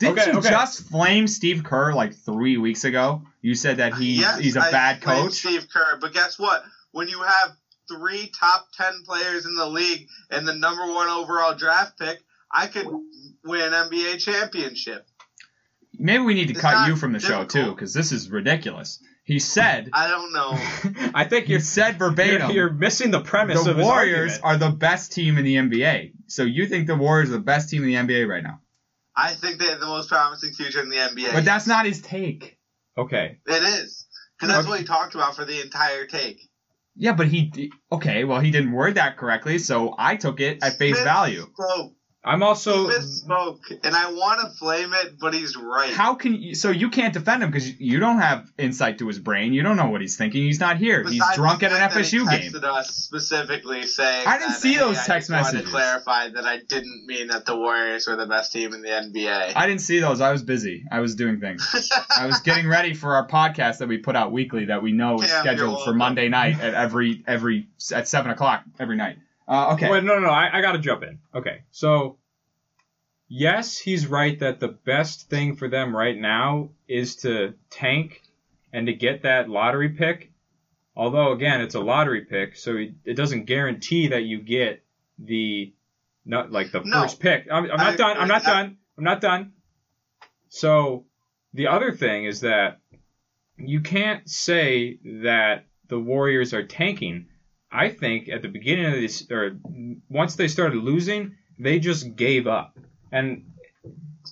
[0.00, 0.48] Didn't Okay, you okay.
[0.50, 3.22] just flame Steve Kerr like three weeks ago?
[3.42, 5.34] You said that he Yes, he's a I bad blame coach.
[5.34, 6.64] Steve Kerr, but guess what?
[6.92, 7.52] When you have
[7.86, 12.18] three top ten players in the league and the number one overall draft pick,
[12.50, 12.86] I could
[13.44, 15.06] win NBA championship.
[15.98, 19.02] Maybe we need to It's cut you from the show too, because this is ridiculous.
[19.24, 21.10] He said I don't know.
[21.14, 22.50] I think you're said verbatim.
[22.50, 24.44] you're, you're missing the premise the of his Warriors argument.
[24.64, 26.12] are the best team in the NBA.
[26.26, 28.60] So you think the Warriors are the best team in the NBA right now?
[29.16, 31.32] I think they have the most promising future in the NBA.
[31.32, 32.56] But that's not his take.
[32.96, 33.38] Okay.
[33.46, 34.06] it is
[34.38, 34.70] because that's Okay.
[34.70, 36.40] what he talked about for the entire take.
[36.96, 38.24] Yeah, but he okay.
[38.24, 41.46] Well, he didn't word that correctly, so I took it at face Smith value.
[41.54, 41.92] Spoke.
[42.22, 45.90] I'm also He misspoke, and I want to flame it, but he's right.
[45.90, 46.54] How can you?
[46.54, 49.54] So you can't defend him because you don't have insight to his brain.
[49.54, 50.42] You don't know what he's thinking.
[50.42, 51.02] He's not here.
[51.02, 52.64] He's drunk at an fact that he FSU game.
[52.64, 54.26] us specifically saying.
[54.26, 55.64] I didn't that, see hey, those I text messages.
[55.64, 58.88] To clarify that I didn't mean that the Warriors were the best team in the
[58.88, 59.52] NBA.
[59.56, 60.20] I didn't see those.
[60.20, 60.84] I was busy.
[60.92, 61.66] I was doing things.
[62.14, 65.22] I was getting ready for our podcast that we put out weekly that we know
[65.22, 65.94] is scheduled for.
[65.94, 69.16] Monday night at every every at seven o'clock every night.
[69.50, 69.90] Uh, okay.
[69.90, 70.30] Wait, no, no, no.
[70.30, 71.18] I, I got to jump in.
[71.34, 72.18] Okay, so
[73.28, 78.22] yes, he's right that the best thing for them right now is to tank
[78.72, 80.32] and to get that lottery pick.
[80.96, 84.82] Although again, it's a lottery pick, so it it doesn't guarantee that you get
[85.18, 85.72] the
[86.24, 87.02] not like the No.
[87.02, 87.46] first pick.
[87.50, 88.16] I'm, I'm I not done.
[88.18, 88.76] I'm not I- done.
[88.98, 89.52] I'm not done.
[90.48, 91.06] So
[91.54, 92.78] the other thing is that
[93.56, 97.26] you can't say that the Warriors are tanking.
[97.72, 99.56] I think at the beginning of this, or
[100.08, 102.78] once they started losing, they just gave up.
[103.12, 103.44] And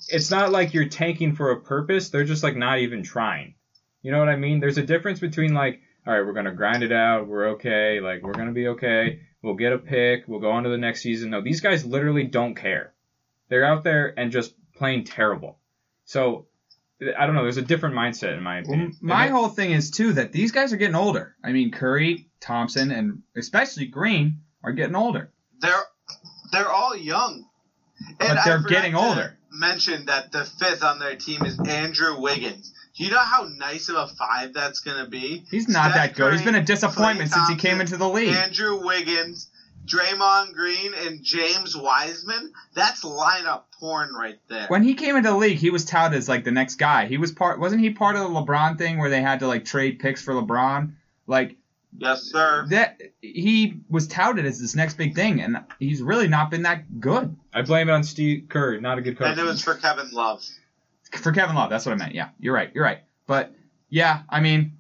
[0.09, 2.09] it's not like you're tanking for a purpose.
[2.11, 3.55] They're just like not even trying.
[4.03, 4.61] You know what I mean?
[4.61, 7.27] There's a difference between like, all right, we're gonna grind it out.
[7.29, 8.01] We're okay.
[8.01, 9.20] Like we're gonna be okay.
[9.42, 10.24] We'll get a pick.
[10.27, 11.31] We'll go on to the next season.
[11.31, 12.92] No, these guys literally don't care.
[13.48, 15.59] They're out there and just playing terrible.
[16.05, 16.46] So
[17.16, 17.42] I don't know.
[17.42, 18.96] There's a different mindset in my Well, opinion.
[19.01, 21.37] my And whole thing is too that these guys are getting older.
[21.44, 25.31] I mean, Curry, Thompson, and especially Green are getting older.
[25.61, 25.83] They're
[26.53, 27.46] they're all young,
[28.18, 29.38] But and they're getting to older.
[29.51, 32.72] Mention that the fifth on their team is Andrew Wiggins.
[32.96, 35.44] Do you know how nice of a five that's gonna be?
[35.51, 36.33] He's not Steph that good.
[36.33, 38.35] He's been a disappointment Klay since he came into the league.
[38.35, 39.48] Andrew Wiggins,
[39.87, 42.53] Draymond Green, and James Wiseman.
[42.74, 44.66] That's lineup porn right there.
[44.68, 47.07] When he came into the league, he was touted as like the next guy.
[47.07, 49.64] He was part, wasn't he part of the LeBron thing where they had to like
[49.64, 50.92] trade picks for LeBron?
[51.27, 51.57] Like
[51.98, 52.66] yes, sir.
[52.70, 57.00] that, he was touted as this next big thing, and he's really not been that
[57.00, 59.28] good I blame it on Steve Kerr, not a good coach.
[59.28, 60.44] And it was for Kevin Love.
[61.11, 61.70] for Kevin Love.
[61.70, 62.14] That's what I meant.
[62.14, 62.70] Yeah, you're right.
[62.72, 63.00] You're right.
[63.26, 63.52] But
[63.88, 64.74] yeah, I mean,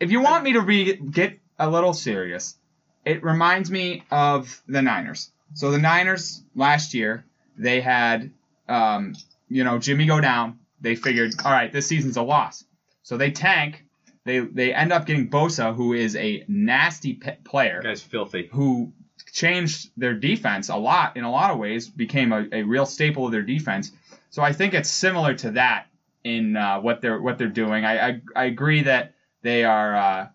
[0.00, 2.56] if you want me to re- get a little serious,
[3.04, 5.30] it reminds me of the Niners.
[5.54, 7.24] So the Niners last year,
[7.56, 8.32] they had,
[8.68, 9.14] um,
[9.48, 10.58] you know, Jimmy go down.
[10.80, 12.64] They figured, all right, this season's a loss.
[13.02, 13.83] So they tank.
[14.24, 18.48] They they end up getting Bosa, who is a nasty p- player That guy's filthy.
[18.50, 18.92] who
[19.32, 23.26] changed their defense a lot in a lot of ways, became a, a real staple
[23.26, 23.90] of their defense.
[24.30, 25.86] So I think it's similar to that
[26.24, 27.84] in uh, what they're what they're doing.
[27.84, 30.26] I, I I agree that they are uh,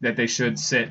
[0.00, 0.90] that they should sit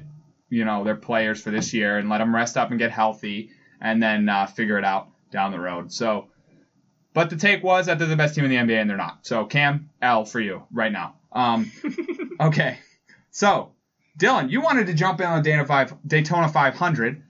[0.49, 3.49] you know their players for this year and let them rest up and get healthy
[3.81, 5.91] and then uh, figure it out down the road.
[5.91, 6.27] So.
[7.13, 9.19] But the take was that they're the best team in the NBA, and they're not.
[9.21, 11.15] So Cam L for you right now.
[11.35, 11.71] Um,
[12.39, 12.77] okay,
[13.31, 13.71] so
[14.17, 17.21] Dylan, you wanted to jump in on Dana five, Daytona 500.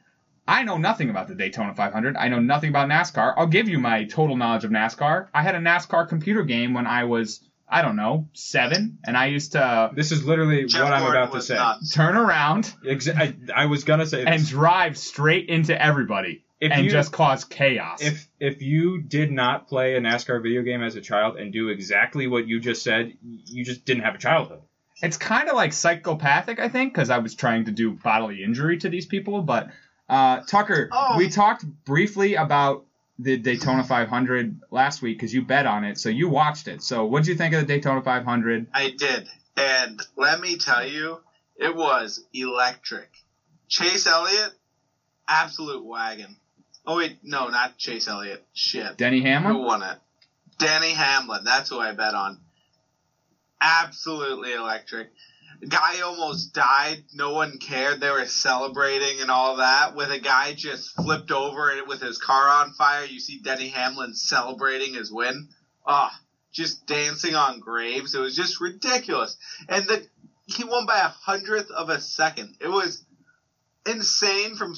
[0.47, 2.15] I know nothing about the Daytona 500.
[2.15, 3.33] I know nothing about NASCAR.
[3.35, 5.27] I'll give you my total knowledge of NASCAR.
[5.33, 9.25] I had a NASCAR computer game when I was I don't know, seven, and I
[9.25, 11.55] used to This is literally Jeff what I'm Gordon about to was say.
[11.55, 11.91] nuts.
[11.95, 14.49] turn around Exa- I, I was gonna say and this.
[14.49, 18.01] drive straight into everybody If and you- just cause chaos.
[18.01, 21.69] if if you did not play a NASCAR video game as a child and do
[21.69, 24.61] exactly what you just said, you just didn't have a childhood.
[25.01, 28.77] It's kind of like psychopathic, I think, because I was trying to do bodily injury
[28.79, 29.41] to these people.
[29.41, 29.69] But
[30.07, 31.17] uh, Tucker, Oh.
[31.17, 32.85] we talked briefly about
[33.19, 36.81] the Daytona 500 last week because you bet on it, so you watched it.
[36.83, 38.67] So what did you think of the Daytona 500?
[38.73, 39.27] I did.
[39.57, 41.19] And let me tell you,
[41.57, 43.09] it was electric.
[43.69, 44.53] Chase Elliott,
[45.27, 46.37] absolute wagon.
[46.87, 48.45] Oh wait, no, not Chase Elliott.
[48.53, 48.97] Shit.
[48.97, 49.55] Denny Hamlin.
[49.55, 49.97] Who won it?
[50.57, 51.43] Danny Hamlin.
[51.43, 52.39] That's who I bet on.
[53.59, 55.11] Absolutely electric.
[55.67, 57.03] Guy almost died.
[57.13, 57.99] No one cared.
[57.99, 59.95] They were celebrating and all that.
[59.95, 63.69] With a guy just flipped over and with his car on fire, you see Denny
[63.69, 65.47] Hamlin celebrating his win.
[65.85, 66.11] Ah,
[66.51, 68.15] just dancing on graves.
[68.15, 69.37] It was just ridiculous.
[69.67, 70.05] And the
[70.45, 72.55] he won by a hundredth of a second.
[72.59, 73.03] It was
[73.85, 74.75] insane from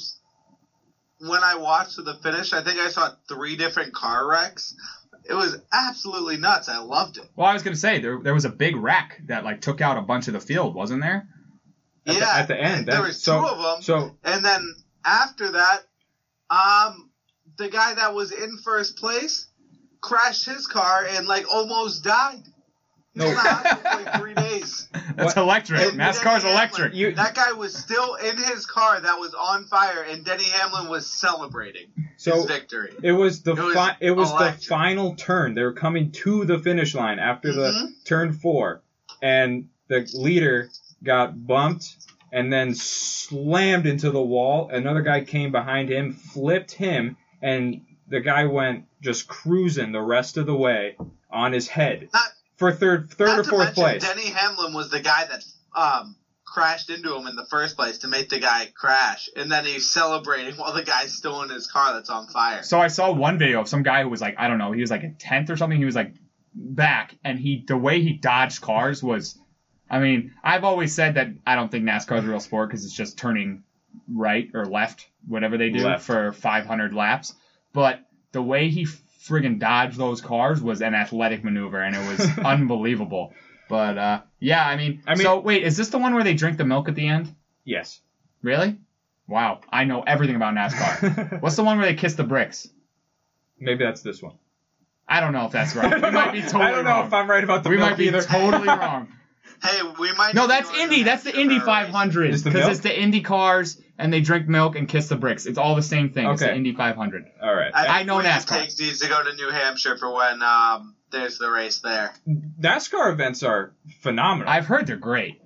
[1.19, 2.53] when I watched to the finish.
[2.53, 4.75] I think I saw three different car wrecks.
[5.29, 6.69] It was absolutely nuts.
[6.69, 7.29] I loved it.
[7.35, 9.97] Well, I was gonna say there there was a big wreck that like took out
[9.97, 11.27] a bunch of the field, wasn't there?
[12.05, 14.61] At the- yeah, at the end, there was so- two of them, So and then
[15.03, 15.79] after that,
[16.49, 17.09] um,
[17.57, 19.47] the guy that was in first place
[19.99, 22.43] crashed his car and like almost died.
[23.19, 24.87] He was in the hospital for like three days.
[25.15, 25.37] That's What?
[25.43, 25.81] electric.
[25.81, 26.93] And NASCAR's Denny Hamlin, electric.
[26.93, 30.89] You- that guy was still in his car that was on fire, and Denny Hamlin
[30.89, 32.93] was celebrating so his victory.
[33.03, 35.53] it was the It was fi- it was the final turn.
[35.55, 38.03] They were coming to the finish line after the Mhm.
[38.05, 38.81] turn four,
[39.21, 40.69] and the leader
[41.03, 41.95] got bumped
[42.31, 44.69] and then slammed into the wall.
[44.71, 50.37] Another guy came behind him, flipped him, and the guy went just cruising the rest
[50.37, 50.95] of the way
[51.31, 54.03] on his head Not- for third third Not or to fourth mention, place.
[54.03, 55.43] Denny Hamlin was the guy that
[55.75, 56.15] um,
[56.45, 59.89] crashed into him in the first place to make the guy crash, and then he's
[59.89, 62.63] celebrating while the guy's still in his car that's on fire.
[62.63, 64.81] So I saw one video of some guy who was like, I don't know, he
[64.81, 65.77] was like a tenth or something.
[65.77, 66.13] He was like
[66.53, 69.37] back, and he the way he dodged cars was,
[69.89, 72.83] I mean, I've always said that I don't think NASCAR is a real sport because
[72.85, 73.63] it's just turning
[74.11, 76.03] right or left, whatever they do Left.
[76.03, 77.33] for 500 laps.
[77.73, 77.99] But
[78.31, 78.87] the way he
[79.27, 83.33] friggin' dodge those cars was an athletic maneuver, and it was unbelievable.
[83.69, 86.33] But uh, yeah, I mean, I mean- so wait, is this the one where they
[86.33, 87.33] drink the milk at the end?
[87.63, 87.99] yes.
[88.43, 88.77] Really?
[89.27, 91.41] Wow, I know everything about NASCAR.
[91.41, 92.69] What's the one where they kiss the bricks?
[93.59, 94.35] Maybe that's this one.
[95.07, 95.91] I don't know if that's right.
[96.01, 97.07] We might be totally I don't know wrong.
[97.07, 98.21] if I'm right about the we milk might be either.
[98.21, 99.07] totally wrong.
[99.63, 100.35] Hey, we might.
[100.35, 101.03] No, that's doing Indy.
[101.03, 102.71] That's the extra Indy 500 because milk?
[102.71, 105.45] it's the Indy cars and they drink milk and kiss the bricks.
[105.45, 106.27] It's all the same thing.
[106.29, 106.57] It's the Okay.
[106.57, 107.25] Indy 500.
[107.41, 107.71] All right.
[107.73, 108.61] I, I know think NASCAR.
[108.61, 112.13] Takes needs to go to New Hampshire for when um, there's the race there.
[112.27, 114.51] NASCAR events are phenomenal.
[114.51, 115.41] I've heard they're great.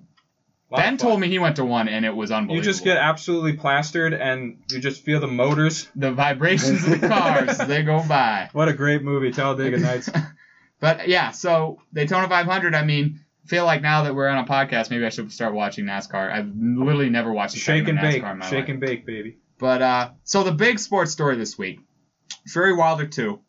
[0.74, 2.56] Ben told me he went to one and it was unbelievable.
[2.56, 5.86] You just get absolutely plastered, and you just feel the motors.
[5.94, 8.48] the vibrations of the cars as they go by.
[8.52, 10.08] What a great movie, Talladega Nights.
[10.80, 12.74] But yeah, so Daytona 500.
[12.74, 15.84] I mean, feel like now that we're on a podcast, maybe I should start watching
[15.84, 16.32] NASCAR.
[16.32, 18.68] I've literally never watched a Shake and bake, NASCAR in my shake life.
[18.68, 19.38] and bake, baby.
[19.58, 21.80] But uh, so the big sports story this week,
[22.46, 23.40] Fury Wilder two.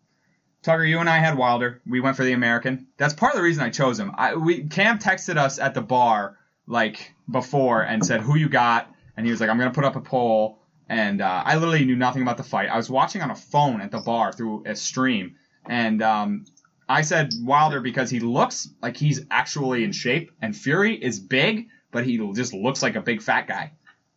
[0.61, 1.81] Tucker, you and I had Wilder.
[1.85, 2.87] We went for the American.
[2.97, 4.11] That's part of the reason I chose him.
[4.15, 8.89] I we Cam texted us at the bar like before and said who you got,
[9.17, 10.59] and he was like, I'm gonna put up a poll.
[10.87, 12.69] And uh, I literally knew nothing about the fight.
[12.69, 16.45] I was watching on a phone at the bar through a stream, and um,
[16.87, 21.67] I said Wilder because he looks like he's actually in shape, and Fury is big,
[21.91, 23.71] but he just looks like a big fat guy.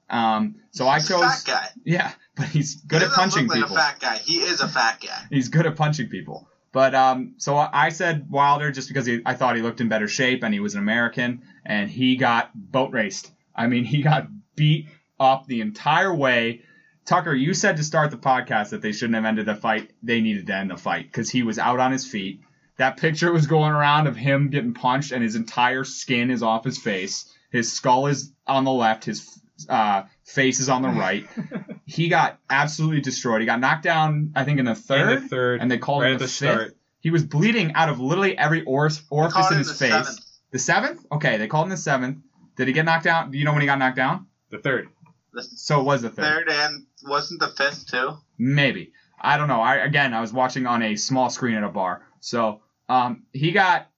[0.09, 1.23] Um, so I He's a chose.
[1.23, 1.69] fat guy.
[1.85, 3.77] Yeah, but he's good he at punching look like people.
[3.77, 4.17] a fat guy.
[4.19, 5.23] He is a fat guy.
[5.31, 6.49] He's good at punching people.
[6.73, 9.89] But um, so I I said Wilder just because he, I thought he looked in
[9.89, 13.31] better shape and he was an American and he got boat raced.
[13.55, 16.63] I mean, he got beat up the entire way.
[17.07, 19.91] Tucker, you said to start the podcast that they shouldn't have ended the fight.
[20.03, 22.41] They needed to end the fight because he was out on his feet.
[22.79, 26.65] That picture was going around of him getting punched and his entire skin is off
[26.65, 27.33] his face.
[27.51, 29.05] His skull is on the left.
[29.05, 31.27] His uh, face is on the right.
[31.87, 33.41] he got absolutely destroyed.
[33.41, 35.17] He got knocked down, I think, in the third.
[35.17, 36.53] In the third, and they called right him the, the fifth.
[36.53, 36.77] start.
[37.01, 39.91] He was bleeding out of literally every orif- orifice in his the face.
[39.93, 40.21] seventh.
[40.51, 41.07] The seventh?
[41.13, 42.19] Okay, they called him the seventh.
[42.57, 43.31] Did he get knocked out?
[43.31, 44.27] Do you know when he got knocked down?
[44.51, 44.89] The third.
[45.33, 46.25] The So it was the third.
[46.25, 48.17] third and wasn't the fifth too?
[48.39, 48.93] Maybe.
[49.21, 49.61] I don't know.
[49.61, 52.03] I again, I was watching on a small screen at a bar.
[52.21, 53.89] So um, he got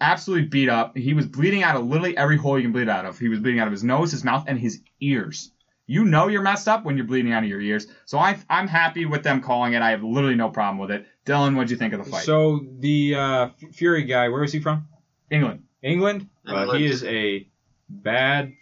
[0.00, 0.96] absolutely beat up.
[0.96, 3.18] He was bleeding out of literally every hole you can bleed out of.
[3.18, 5.52] He was bleeding out of his nose, his mouth, and his ears.
[5.86, 7.86] you know you're messed up when you're bleeding out of your ears.
[8.06, 9.82] So I, I'm happy with them calling it.
[9.82, 11.06] I have literally no problem with it.
[11.26, 12.22] Dylan, what'd you think of the fight?
[12.24, 14.88] So the uh, Fury guy, where is he from?
[15.30, 16.28] England, England.
[16.46, 17.46] Uh, he is a
[17.88, 18.52] bad,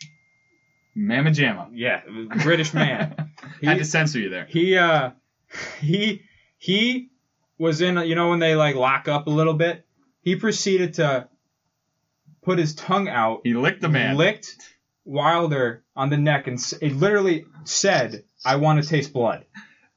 [0.95, 1.69] Mamma Jamma.
[1.73, 2.01] yeah,
[2.43, 3.31] British man.
[3.63, 4.47] Had to censor you there.
[4.47, 5.11] he uh,
[5.81, 6.23] he
[6.59, 7.11] he
[7.59, 7.97] was in.
[7.99, 9.85] You know when they like lock up a little bit,
[10.23, 11.29] he proceeded to
[12.43, 14.17] put his tongue out, He licked the man.
[14.17, 14.57] licked
[15.05, 19.45] Wilder on the neck, and s- it literally said, "I want to taste blood."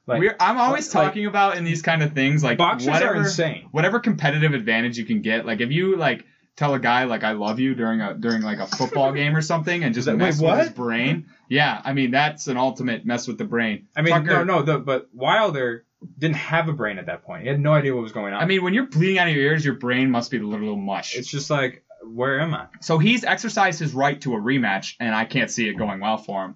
[0.06, 3.14] Like We're, I'm always like- talking about in these kind of things like boxers whatever,
[3.14, 3.68] are insane.
[3.70, 5.46] whatever competitive advantage you can get.
[5.46, 6.24] Like if you like
[6.56, 9.42] tell a guy like I love you during a during like a football game or
[9.42, 11.26] something and just Wait, mess with his brain.
[11.48, 13.86] Yeah, I mean that's an ultimate mess with the brain.
[13.96, 15.84] I mean, Tucker- no, no, the, but Wilder
[16.18, 17.42] didn't have a brain at that point.
[17.42, 18.42] He had no idea what was going on.
[18.42, 20.76] I mean when you're bleeding out of your ears, your brain must be a little
[20.76, 21.16] mush.
[21.16, 22.66] it's just like, where am I?
[22.80, 26.16] so he's exercised his right to a rematch, and I can't see it going well
[26.18, 26.54] for him.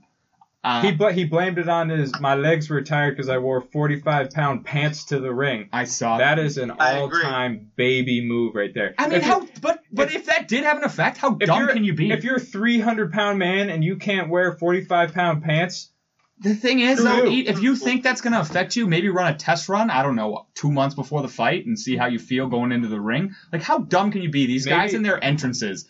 [0.65, 3.61] Uh, He bl- he blamed it on his my legs were tired because I wore
[3.61, 5.69] 45 pound pants to the ring.
[5.73, 7.23] I saw That is an I all agree.
[7.23, 8.93] time baby move right there.
[8.99, 9.47] I mean, If you- how?
[9.61, 12.11] But but if, that did have an effect, how dumb can you be?
[12.11, 15.93] If you're a 300 pound man and you can't wear 45 pound pants,
[16.41, 17.45] The thing is, though, you.
[17.47, 19.89] if you think that's going to affect you, maybe run a test run.
[19.89, 22.89] I don't know, two months before the fight, and see how you feel going into
[22.89, 23.35] the ring.
[23.53, 24.47] Like, how dumb can you be?
[24.47, 25.89] These guys in their entrances.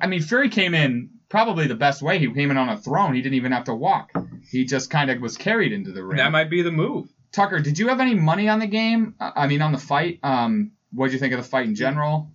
[0.00, 2.18] I mean, Fury came in probably the best way.
[2.18, 3.14] He came in on a throne.
[3.14, 4.12] He didn't even have to walk.
[4.50, 6.18] He just kind of was carried into the ring.
[6.18, 7.08] that might be the move.
[7.32, 9.14] Tucker, did you have any money on the game?
[9.18, 10.20] Uh, I mean, on the fight.
[10.22, 12.30] Um, what did you think of the fight in general?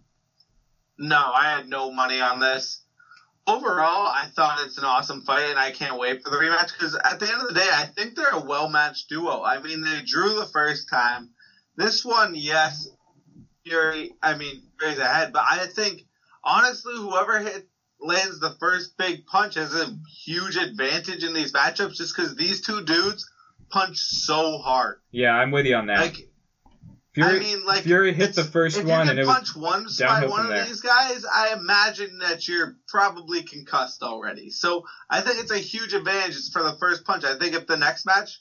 [0.97, 2.81] No, I had no money on this.
[3.47, 6.95] Overall, I thought it's an awesome fight, and I can't wait for the rematch because
[7.03, 9.43] at the end of the day, I think they're a well matched duo.
[9.43, 11.29] I mean, they drew the first time.
[11.75, 12.87] This one, yes,
[13.65, 14.11] Fury.
[14.21, 16.03] I mean, Fury's ahead, but I think
[16.43, 17.63] honestly, whoever hit
[17.99, 19.89] lands the first big punch has a
[20.23, 23.25] huge advantage in these matchups, just because these two dudes
[23.69, 24.97] punch so hard.
[25.11, 25.99] Yeah, I'm with you on that.
[25.99, 26.28] Like
[27.19, 29.35] Fury, I mean, like Fury hit the first if one you and can it was
[29.35, 30.65] punch one by downhill one of there.
[30.65, 34.49] these guys, I imagine that you're probably concussed already.
[34.49, 37.23] So I think it's a huge advantage for the first punch.
[37.23, 38.39] I think if the next match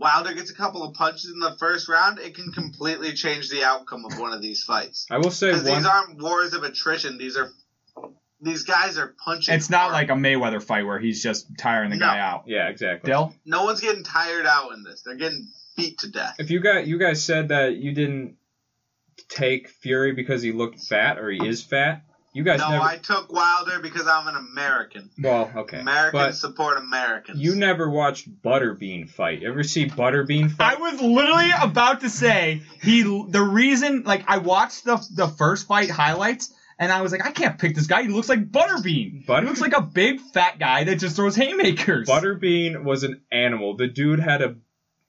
[0.00, 3.64] Wilder gets a couple of punches in the first round, it can completely change the
[3.64, 5.06] outcome of one of these fights.
[5.10, 5.64] I will say one.
[5.64, 7.18] these aren't wars of attrition.
[7.18, 7.50] These are
[8.40, 9.52] these guys are punching.
[9.52, 9.92] It's not hard.
[9.94, 12.06] like a Mayweather fight where he's just tiring the No.
[12.06, 12.44] guy out.
[12.46, 13.10] yeah, exactly.
[13.10, 13.34] Dill?
[13.44, 15.02] no one's getting tired out in this.
[15.02, 16.36] They're getting beat to death.
[16.38, 18.36] If you got you guys said that you didn't
[19.28, 22.84] take Fury because he looked fat or he is fat, you guys No, never.
[22.84, 25.10] I took Wilder because I'm an American.
[25.22, 27.40] well, okay, Americans but support Americans.
[27.40, 29.42] you never watched Butterbean fight.
[29.42, 30.76] Ever see Butterbean fight?
[30.76, 33.02] I was literally about to say he.
[33.02, 37.32] The reason, like, I watched the the first fight highlights, and I was like, I
[37.32, 38.02] can't pick this guy.
[38.02, 39.26] He looks like Butterbean.
[39.26, 42.08] Butter- He looks like a big fat guy that just throws haymakers.
[42.08, 43.76] Butterbean was an animal.
[43.76, 44.54] The dude had a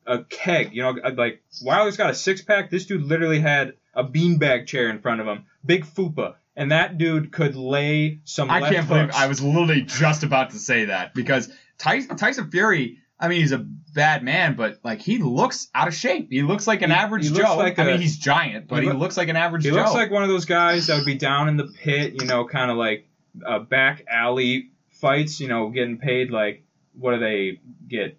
[0.06, 0.74] a keg.
[0.74, 2.70] You know, like Wilder's got a six pack.
[2.70, 6.98] This dude literally had a beanbag chair in front of him, big fupa, and that
[6.98, 8.50] dude could lay some.
[8.50, 9.12] I can't believe.
[9.14, 13.00] I was literally just about to say that because Tyson, Tyson Fury.
[13.22, 16.30] I mean, he's a bad man, but like he looks out of shape.
[16.32, 17.58] He looks like an He- average he Joe.
[17.58, 19.76] like I a- mean, he's giant, but he he, looks like an average He Joe.
[19.76, 22.46] looks like one of those guys that would be down in the pit, you know,
[22.48, 23.10] kind of like
[23.46, 26.64] uh, back alley fights, you know, getting paid like
[26.98, 27.60] what do they
[27.90, 28.18] get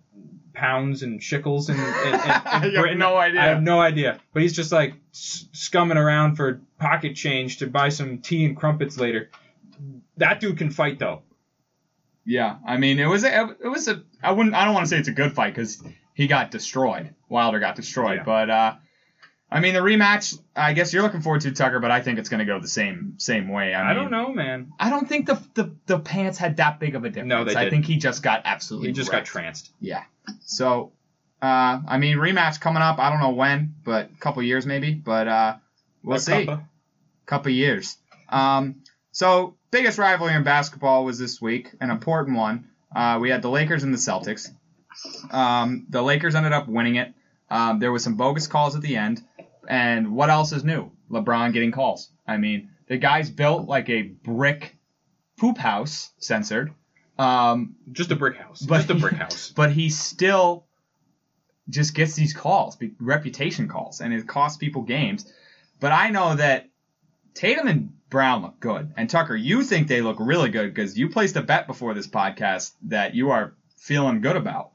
[0.60, 3.40] pounds and shekels in, in, in, in I have no idea.
[3.40, 4.20] I have no idea.
[4.32, 8.98] But he's just like scumming around for pocket change to buy some tea and crumpets
[8.98, 9.30] later.
[10.18, 11.22] That dude can fight though.
[12.26, 14.02] Yeah, I mean, it was a, it was a.
[14.22, 14.54] I wouldn't.
[14.54, 15.82] I don't want to say it's a good fight because
[16.14, 17.14] he got destroyed.
[17.30, 18.24] Wilder got destroyed, Yeah.
[18.24, 18.74] but uh,
[19.52, 20.38] I mean, the rematch.
[20.54, 22.68] I guess you're looking forward to Tucker, but I think it's going to go the
[22.68, 23.74] same same way.
[23.74, 24.72] I, I, mean, don't know, man.
[24.78, 27.28] I don't think the, the the pants had that big of a difference.
[27.28, 27.70] No, they I didn't.
[27.72, 28.88] think he just got absolutely.
[28.88, 29.70] He just got tranced.
[29.80, 30.04] Yeah.
[30.40, 30.92] So,
[31.42, 32.98] uh, I mean, rematch coming up.
[32.98, 34.94] I don't know when, but a couple years maybe.
[34.94, 35.56] But uh,
[36.04, 36.32] we'll Like see.
[36.46, 36.64] Cuppa.
[37.26, 37.96] Couple years.
[38.28, 38.82] Um,
[39.12, 42.68] so biggest rivalry in basketball was this week, an important one.
[42.94, 44.48] Uh, we had the Lakers and the Celtics.
[45.32, 47.12] Um, the Lakers ended up winning it.
[47.50, 49.22] Um, there was some bogus calls at the end,
[49.70, 50.90] and what else is new?
[51.10, 52.10] LeBron getting calls.
[52.26, 54.76] I mean, the guy's built like a brick
[55.38, 56.72] poop house, censored.
[57.16, 58.62] Um, Just a brick house.
[58.62, 59.52] But- just a brick house.
[59.56, 60.66] but he still
[61.68, 65.32] just gets these calls, reputation calls, and it costs people games.
[65.78, 66.68] But I know that
[67.34, 71.10] Tatum and Brown look good, and Tucker, you think they look really good because you
[71.10, 74.72] placed a bet before this podcast that you are feeling good about.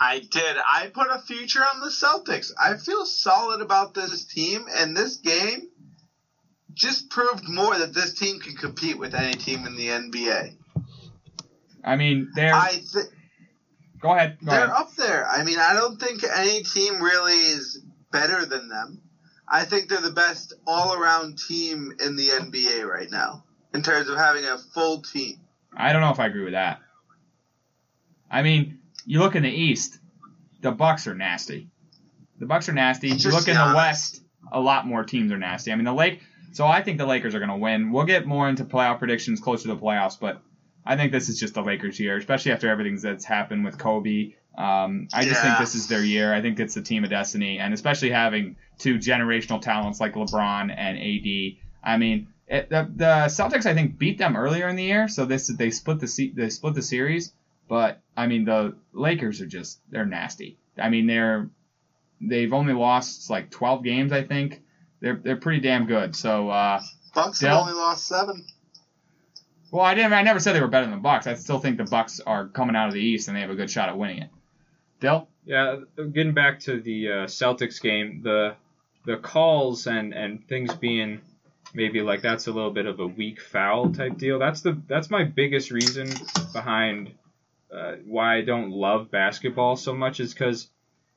[0.00, 0.56] I did.
[0.58, 2.52] I put a future on the Celtics.
[2.58, 5.68] I feel solid about this team, and this game
[6.74, 10.54] just proved more that this team can compete with any team in the NBA.
[11.84, 13.06] I mean, they're I th-
[14.00, 14.36] Go ahead.
[14.44, 14.76] Go They're ahead.
[14.76, 15.26] up there.
[15.28, 17.82] I mean, I don't think any team really is
[18.12, 19.00] better than them.
[19.48, 23.44] I think they're the best all around team in the NBA right now
[23.74, 25.40] in terms of having a full team.
[25.76, 26.80] I don't know if I agree with that.
[28.30, 28.77] I mean,
[29.08, 29.98] you look in the East,
[30.60, 31.70] the Bucks are nasty.
[32.38, 33.08] The Bucks are nasty.
[33.08, 35.72] You look in the West, a lot more teams are nasty.
[35.72, 36.20] I mean, the Lake.
[36.52, 37.90] So I think the Lakers are going to win.
[37.90, 40.42] We'll get more into playoff predictions closer to the playoffs, but
[40.84, 44.34] I think this is just the Lakers year, especially after everything that's happened with Kobe.
[44.58, 46.34] Um, I just think this is their year.
[46.34, 50.74] I think it's the team of destiny, and especially having two generational talents like LeBron
[50.76, 51.56] and AD.
[51.82, 55.24] I mean, it, the, the Celtics I think beat them earlier in the year, so
[55.24, 57.32] this they split the they split the series.
[57.68, 60.58] But I mean, the Lakers are just they're nasty.
[60.78, 61.50] I mean, they're
[62.20, 64.62] they've only lost like 12 games, I think.
[65.00, 66.16] They're they're pretty damn good.
[66.16, 66.80] So, uh,
[67.14, 67.64] Bucks Dell?
[67.64, 68.44] have only lost seven.
[69.70, 71.26] well, I didn't I never said they were better than the Bucks.
[71.26, 73.54] I still think the Bucks are coming out of the East and they have a
[73.54, 74.30] good shot at winning it.
[75.00, 75.28] Dill?
[75.44, 75.76] Yeah,
[76.12, 78.56] getting back to the uh, Celtics game, the
[79.06, 81.20] the calls and and things being
[81.74, 84.38] maybe like that's a little bit of a weak foul type deal.
[84.38, 86.12] That's the that's my biggest reason
[86.52, 87.12] behind
[87.72, 90.68] uh, why I don't love basketball so much is because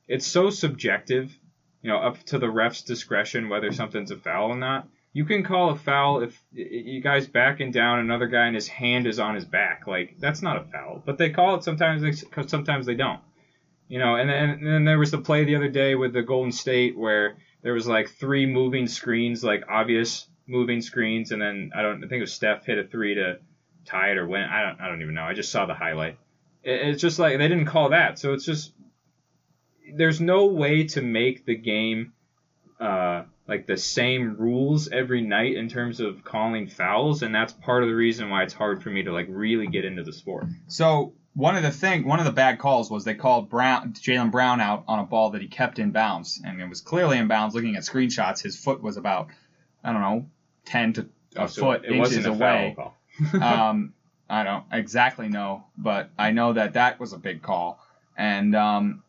[0.08, 1.36] it's so subjective.
[1.82, 4.88] You know, up to the ref's discretion whether something's a foul or not.
[5.14, 9.06] You can call a foul if you guys backing down another guy and his hand
[9.06, 9.86] is on his back.
[9.86, 12.02] Like that's not a foul, but they call it sometimes.
[12.02, 13.20] They, sometimes they don't.
[13.88, 16.22] You know, and then, and then there was the play the other day with the
[16.22, 21.72] Golden State where there was like three moving screens, like obvious moving screens, and then
[21.74, 23.38] I don't I think it was Steph hit a three to
[23.84, 24.42] tie it or win.
[24.42, 25.24] I don't I don't even know.
[25.24, 26.18] I just saw the highlight.
[26.62, 28.72] It, it's just like they didn't call that, so it's just
[29.94, 32.12] there's no way to make the game
[32.80, 37.82] uh, like the same rules every night in terms of calling fouls, and that's part
[37.82, 40.46] of the reason why it's hard for me to like really get into the sport.
[40.68, 44.30] So one of the thing, one of the bad calls was they called Brown, Jaylen
[44.30, 47.28] Brown out on a ball that he kept in bounds, and it was clearly in
[47.28, 47.54] bounds.
[47.54, 49.28] Looking at screenshots, his foot was about,
[49.84, 50.26] I don't know,
[50.64, 52.74] ten to a So foot it inches wasn't a away.
[52.76, 52.96] foul
[53.32, 53.42] call.
[53.42, 53.94] um,
[54.32, 57.78] I don't exactly know, but I know that that was a big call,
[58.16, 59.02] and um,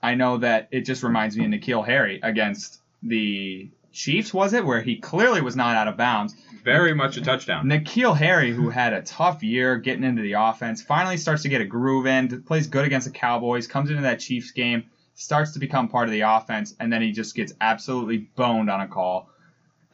[0.00, 4.32] I know that it just reminds me of N'Keal Harry against the Chiefs.
[4.32, 6.36] Was it where he clearly was not out of bounds?
[6.62, 7.66] Very much a touchdown.
[7.66, 11.60] N'Keal Harry, who had a tough year getting into the offense, finally starts to get
[11.60, 14.84] a groove in, plays good against the Cowboys, comes into that Chiefs game,
[15.14, 18.80] starts to become part of the offense, and then he just gets absolutely boned on
[18.80, 19.28] a call.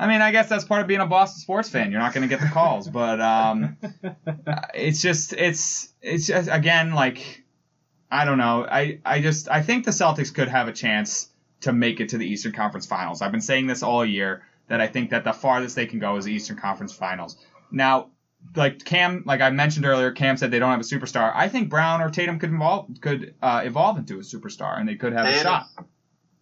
[0.01, 1.91] I mean, I guess that's part of being a Boston sports fan.
[1.91, 3.77] You're not going to get the calls, but um,
[4.75, 7.45] it's just it's it's just again like
[8.11, 8.67] I don't know.
[8.67, 11.29] I I just I think the Celtics could have a chance
[11.61, 13.21] to make it to the Eastern Conference Finals.
[13.21, 16.17] I've been saying this all year that I think that the farthest they can go
[16.17, 17.37] is the Eastern Conference Finals.
[17.71, 18.09] Now,
[18.57, 21.31] like Cam, like I mentioned earlier, Cam said they don't have a superstar.
[21.35, 24.95] I think Brown or Tatum could evolve could uh, evolve into a superstar, and they
[24.95, 25.67] could have a shot.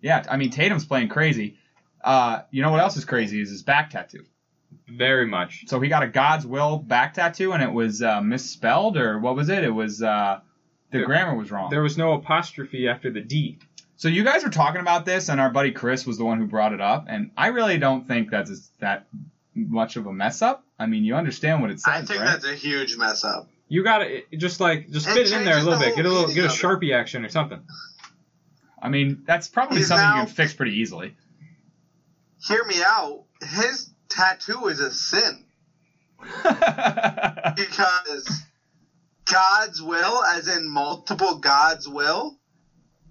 [0.00, 1.58] Yeah, I mean Tatum's playing crazy.
[2.02, 4.24] Uh, you know what else is crazy is his back tattoo.
[4.88, 5.64] Very much.
[5.66, 9.34] So he got a God's will back tattoo, and it was uh, misspelled, or what
[9.36, 9.64] was it?
[9.64, 10.40] It was uh,
[10.90, 11.70] the There- grammar was wrong.
[11.70, 13.58] There was no apostrophe after the D.
[13.96, 16.46] So you guys were talking about this, and our buddy Chris was the one who
[16.46, 19.06] brought it up, and I really don't think that's that
[19.54, 20.64] much of a mess up.
[20.78, 22.26] I mean, you understand what it says, I think right?
[22.30, 23.48] that's a huge mess up.
[23.66, 25.96] You got to just like just It fit it in there a little the bit.
[25.96, 26.62] Get a little get a meaning of it.
[26.62, 27.60] sharpie action or something.
[28.80, 31.16] I mean, that's probably He's something you can fix pretty easily.
[32.40, 33.24] Hear me out.
[33.42, 35.44] His tattoo is a sin
[37.56, 38.44] because
[39.24, 42.36] God's will, as in multiple God's will,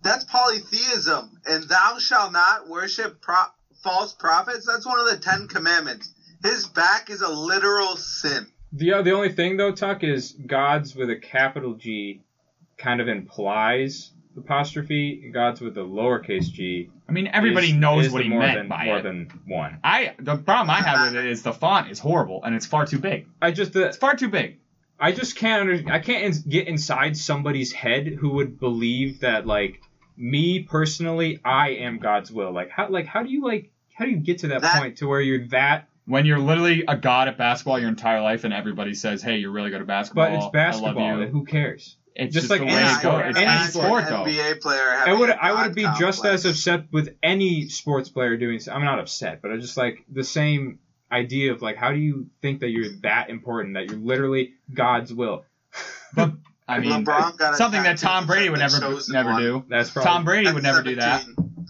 [0.02, 1.40] that's polytheism.
[1.46, 3.44] And thou shalt not worship pro-
[3.84, 4.66] false prophets.
[4.66, 6.10] That's one of the Ten Commandments.
[6.44, 8.48] His back is a literal sin.
[8.72, 12.22] The uh, the only thing though, Tuck, is God's with a capital G
[12.78, 15.32] kind of implies apostrophe.
[15.34, 16.90] God's with a lowercase g.
[17.10, 19.04] I mean, everybody is- knows is what the he more meant than, by more it.
[19.04, 19.80] than one.
[19.84, 22.86] I the problem I have with it is the font is horrible and it's far
[22.86, 23.28] too big.
[23.42, 24.58] I just the, It's far too big.
[25.00, 29.46] I just can't under, I can't ins- get inside somebody's head who would believe that
[29.46, 29.80] like
[30.18, 32.52] me personally I am God's will.
[32.52, 34.98] Like how like how do you like how do you get to that, That- point
[34.98, 38.54] to where you're that When you're literally a god at basketball your entire life and
[38.54, 40.94] everybody says, "Hey, you're really good at basketball." but it's I basketball.
[41.10, 41.28] love you.
[41.28, 41.98] Who cares?
[42.18, 43.24] It's just just, like the any way it sport.
[43.24, 43.30] goes.
[43.30, 44.24] It's Any any sport though.
[44.26, 48.10] NBA player I would a I would God be just as upset with any sports
[48.10, 48.60] player doing.
[48.72, 50.80] I'm not upset, but I just like the same
[51.12, 55.14] idea of like how do you think that you're that important that you're literally God's
[55.14, 55.46] will?
[56.16, 56.34] But
[56.68, 59.42] I mean, LeBron got a something that Tom Brady would never never one.
[59.42, 59.66] do.
[59.70, 61.26] That's probably Tom Brady would At never do that.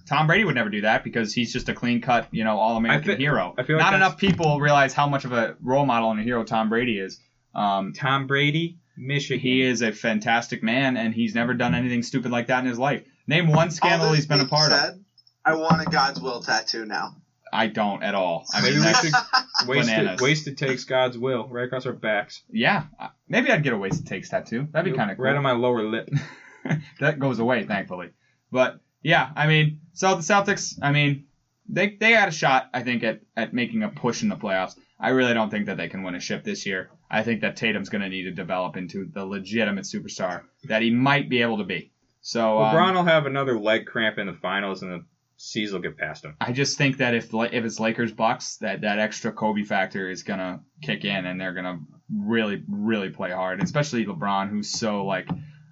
[0.08, 2.78] Tom Brady would never do that because he's just a clean cut, you know, all
[2.78, 3.54] American I thi- hero.
[3.58, 6.24] I feel like Not enough people realize how much of a role model and a
[6.24, 7.20] hero Tom Brady is.
[7.54, 8.78] Um, Tom Brady.
[8.98, 9.40] Michigan.
[9.40, 12.80] He is a fantastic man, and he's never done anything stupid like that in his
[12.80, 13.04] life.
[13.28, 14.80] Name one scandal he's been a being part of.
[14.80, 15.04] said,
[15.46, 17.16] I want a God's will tattoo now.
[17.54, 18.46] I don't at all.
[18.54, 20.22] I Maybe mean, we that's, should wasted, bananas.
[20.22, 22.44] wasted takes God's will right across our backs.
[22.52, 22.84] yeah,
[23.30, 24.68] maybe I'd get a wasted takes tattoo.
[24.72, 25.26] That'd be kind of cool.
[25.26, 26.10] Right on my lower lip.
[27.00, 28.12] that goes away, thankfully.
[28.52, 31.26] But yeah, I mean, so the Celtics, I mean,
[31.70, 34.76] they they had a shot, I think, at, at making a push in the playoffs.
[35.00, 36.90] I really don't think that they can win a ship this year.
[37.10, 40.92] I think that Tatum's going to need to develop into the legitimate superstar that he
[40.92, 41.92] might be able to be.
[42.22, 45.06] So um, LeBron will have another leg cramp in the finals, and the
[45.38, 46.36] C's will get past him.
[46.42, 50.24] I just think that if if it's Lakers Bucks, that that extra Kobe factor is
[50.24, 51.80] gonna kick in, and they're gonna
[52.14, 55.30] really really play hard, especially LeBron, who's so like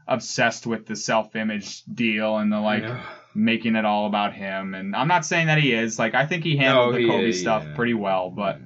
[0.07, 3.03] obsessed with the self image deal and the like Yeah.
[3.33, 4.75] making it all about him.
[4.75, 5.97] And I'm not saying that he is.
[5.99, 7.75] Like I think he handled No, the Kobe is, stuff yeah.
[7.75, 8.59] pretty well, but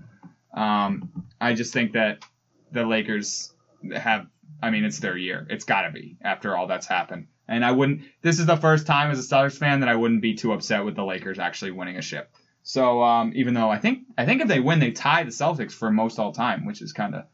[0.53, 2.25] um, I just think that
[2.71, 3.53] the Lakers
[3.95, 4.27] have.
[4.61, 5.47] I mean, it's their year.
[5.49, 7.27] It's got to be after all that's happened.
[7.47, 8.01] And I wouldn't.
[8.21, 10.85] This is the first time as a Celtics fan that I wouldn't be too upset
[10.85, 12.31] with the Lakers actually winning a ship.
[12.63, 15.71] So um, even though I think I think if they win, they tie the Celtics
[15.71, 17.25] for most all time, which is kind of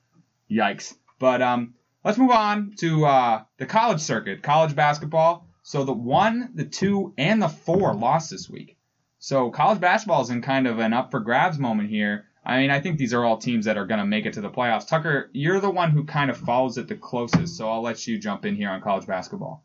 [0.50, 0.96] yikes.
[1.20, 1.74] But um,
[2.04, 5.48] let's move on to uh, the college circuit, college basketball.
[5.64, 8.78] So the one, the two, and the four lost this week.
[9.18, 12.26] So college basketball is in kind of an up for grabs moment here.
[12.46, 14.42] I mean, I think these are all teams that are going to make it to
[14.42, 14.88] the playoffs.
[14.88, 18.20] Tucker, you're the one who kind of follows it the closest, so I'll let you
[18.20, 19.64] jump in here on college basketball.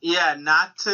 [0.00, 0.92] Yeah, not to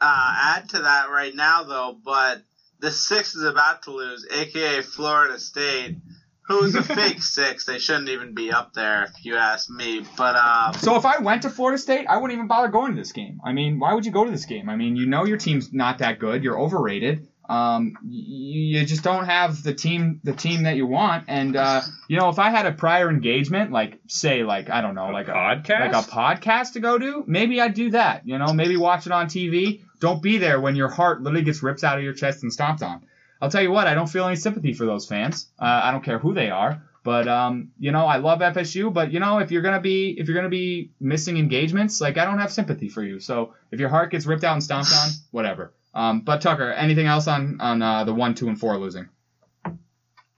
[0.00, 2.40] uh, add to that right now though, but
[2.80, 5.96] the six is about to lose, aka Florida State,
[6.42, 7.66] who's a fake six.
[7.66, 10.02] They shouldn't even be up there, if you ask me.
[10.16, 12.98] But um, So if I went to Florida State, I wouldn't even bother going to
[12.98, 13.40] this game.
[13.44, 14.70] I mean, why would you go to this game?
[14.70, 16.42] I mean, you know your team's not that good.
[16.42, 17.28] You're overrated.
[17.48, 21.24] Um, you, you just don't have the team, the team that you want.
[21.28, 24.94] And uh, you know, if I had a prior engagement, like say, like I don't
[24.94, 25.92] know, A like podcast?
[25.92, 28.26] like a podcast to go to, maybe I'd do that.
[28.26, 29.82] You know, maybe watch it on TV.
[30.00, 32.82] Don't be there when your heart literally gets ripped out of your chest and stomped
[32.82, 33.02] on.
[33.40, 35.48] I'll tell you what, I don't feel any sympathy for those fans.
[35.58, 36.82] Uh, I don't care who they are.
[37.04, 40.28] But um, you know, I love FSU, but you know, if you're gonna be if
[40.28, 43.18] you're gonna be missing engagements, like I don't have sympathy for you.
[43.20, 45.72] So if your heart gets ripped out and stomped on, whatever.
[45.94, 49.08] Um, but Tucker, anything else on on uh, the one, two, and four losing?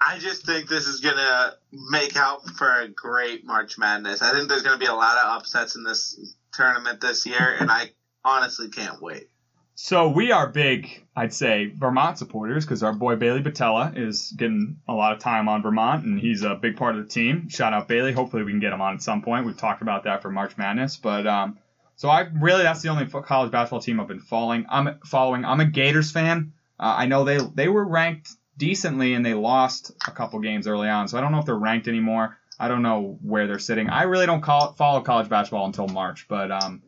[0.00, 1.52] I just think this is gonna
[1.90, 4.22] make out for a great March Madness.
[4.22, 7.70] I think there's gonna be a lot of upsets in this tournament this year, and
[7.70, 7.90] I
[8.24, 9.28] honestly can't wait.
[9.74, 14.76] So we are big, I'd say, Vermont supporters because our boy Bailey Patella is getting
[14.86, 17.48] a lot of time on Vermont, and he's a big part of the team.
[17.48, 18.12] Shout out Bailey.
[18.12, 19.46] Hopefully we can get him on at some point.
[19.46, 21.58] We've talked about that for March Madness, but um,
[22.00, 24.64] so I really that's the only college basketball team I've been following.
[24.70, 25.44] I'm following.
[25.44, 26.54] I'm a Gators fan.
[26.78, 30.88] Uh, I know they they were ranked decently and they lost a couple games early
[30.88, 32.38] on, so I don't know if they're ranked anymore.
[32.58, 33.90] I don't know where they're sitting.
[33.90, 36.82] I really don't call, follow college basketball until March, but um,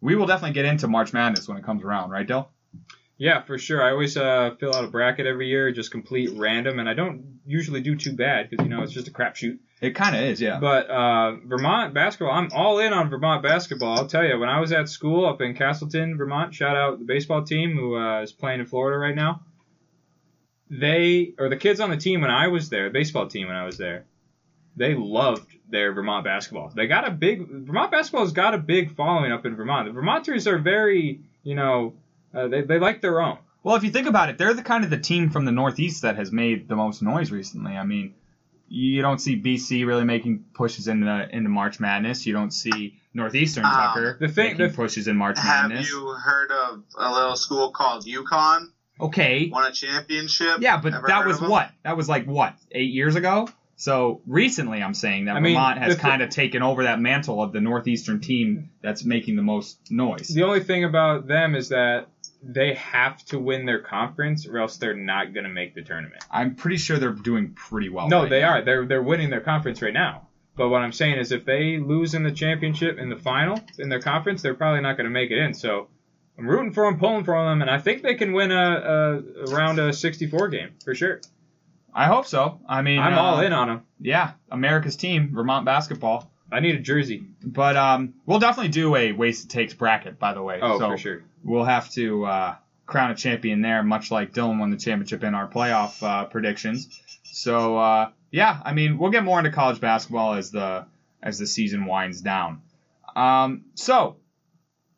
[0.00, 2.48] we will definitely get into March Madness when it comes around, right, Dill?
[3.18, 3.82] Yeah, for sure.
[3.82, 7.40] I always uh, fill out a bracket every year, just complete random, and I don't
[7.44, 9.58] usually do too bad because you know it's just a crapshoot.
[9.84, 10.58] It kind of is, yeah.
[10.60, 13.98] But uh, Vermont basketball, I'm all in on Vermont basketball.
[13.98, 17.04] I'll tell you, when I was at school up in Castleton, Vermont, shout out the
[17.04, 19.42] baseball team who uh, is playing in Florida right now.
[20.70, 23.66] They or the kids on the team when I was there, baseball team when I
[23.66, 24.06] was there,
[24.74, 26.72] they loved their Vermont basketball.
[26.74, 29.86] They got a big Vermont basketball has got a big following up in Vermont.
[29.86, 31.92] The Vermonters are very, you know,
[32.34, 33.36] uh, they they like their own.
[33.62, 36.02] Well, if you think about it, they're the kind of the team from the Northeast
[36.02, 37.72] that has made the most noise recently.
[37.72, 38.14] I mean,
[38.74, 42.26] you don't see BC really making pushes into into March Madness.
[42.26, 45.88] You don't see Northeastern Um, Tucker the thing- making the- pushes in March Have Madness.
[45.90, 48.66] you heard of a little school called UConn?
[49.00, 50.58] Okay, Won a championship.
[50.60, 51.70] yeah, but Ever that was what?
[51.84, 52.54] That was like what?
[52.72, 53.48] Eight years ago.
[53.76, 57.42] So recently, I'm saying that I mean, Vermont has kind of taken over that mantle
[57.42, 60.28] of the Northeastern team that's making the most noise.
[60.28, 62.06] The only thing about them is that
[62.46, 66.22] they have to win their conference, or else they're not going to make the tournament.
[66.30, 68.08] I'm pretty sure they're doing pretty well.
[68.08, 68.50] No, right they now.
[68.50, 68.62] are.
[68.62, 70.28] They're they're winning their conference right now.
[70.56, 73.88] But what I'm saying is, if they lose in the championship in the final in
[73.88, 75.54] their conference, they're probably not going to make it in.
[75.54, 75.88] So
[76.38, 79.52] I'm rooting for them, pulling for them, and I think they can win a, a
[79.52, 81.20] around a 64 game for sure.
[81.92, 82.60] I hope so.
[82.68, 83.82] I mean, I'm uh, all in on them.
[84.00, 86.30] Yeah, America's team, Vermont basketball.
[86.54, 87.24] I need a jersey.
[87.42, 90.60] But um, we'll definitely do a wasted takes bracket, by the way.
[90.62, 91.24] Oh, so for sure.
[91.42, 95.34] We'll have to uh, crown a champion there, much like Dylan won the championship in
[95.34, 97.00] our playoff uh, predictions.
[97.24, 100.86] So uh, yeah, I mean, we'll get more into college basketball as the
[101.20, 102.62] as the season winds down.
[103.16, 104.18] Um, so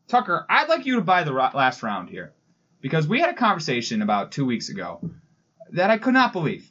[0.09, 2.35] Tucker, I'd like you to buy the last round here
[2.83, 5.11] because we had a conversation about two weeks ago
[5.71, 6.71] that I could not believe.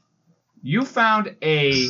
[0.62, 1.90] You found a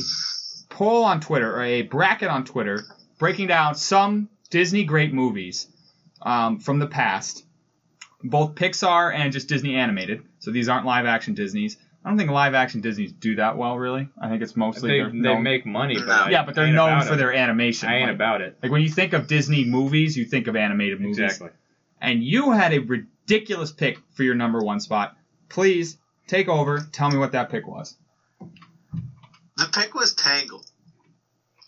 [0.76, 2.84] poll on Twitter or a bracket on Twitter
[3.18, 5.68] breaking down some Disney great movies
[6.22, 7.46] um, from the past,
[8.24, 10.22] both Pixar and just Disney animated.
[10.40, 11.78] So these aren't live action Disney's.
[12.04, 14.10] I don't think live action Disney's do that well, really.
[14.22, 17.14] I think it's mostly They, they known- make money, but Yeah, but they're known for
[17.14, 17.18] it.
[17.18, 17.90] their animation.
[17.90, 18.58] I ain't like, about it.
[18.62, 21.20] like when you think of Disney movies, you think of animated movies.
[21.20, 21.50] Exactly.
[22.02, 25.16] And you had a ridiculous pick for your number one spot.
[25.50, 25.98] Please
[26.28, 26.86] take over.
[26.92, 27.96] Tell me what that pick was.
[29.58, 30.66] The pick was Tangled.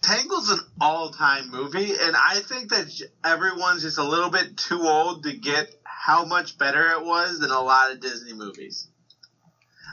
[0.02, 2.86] Tangled's an all-time movie, and I think that
[3.24, 7.52] everyone's just a little bit too old to get how much better it was than
[7.52, 8.88] a lot of Disney movies.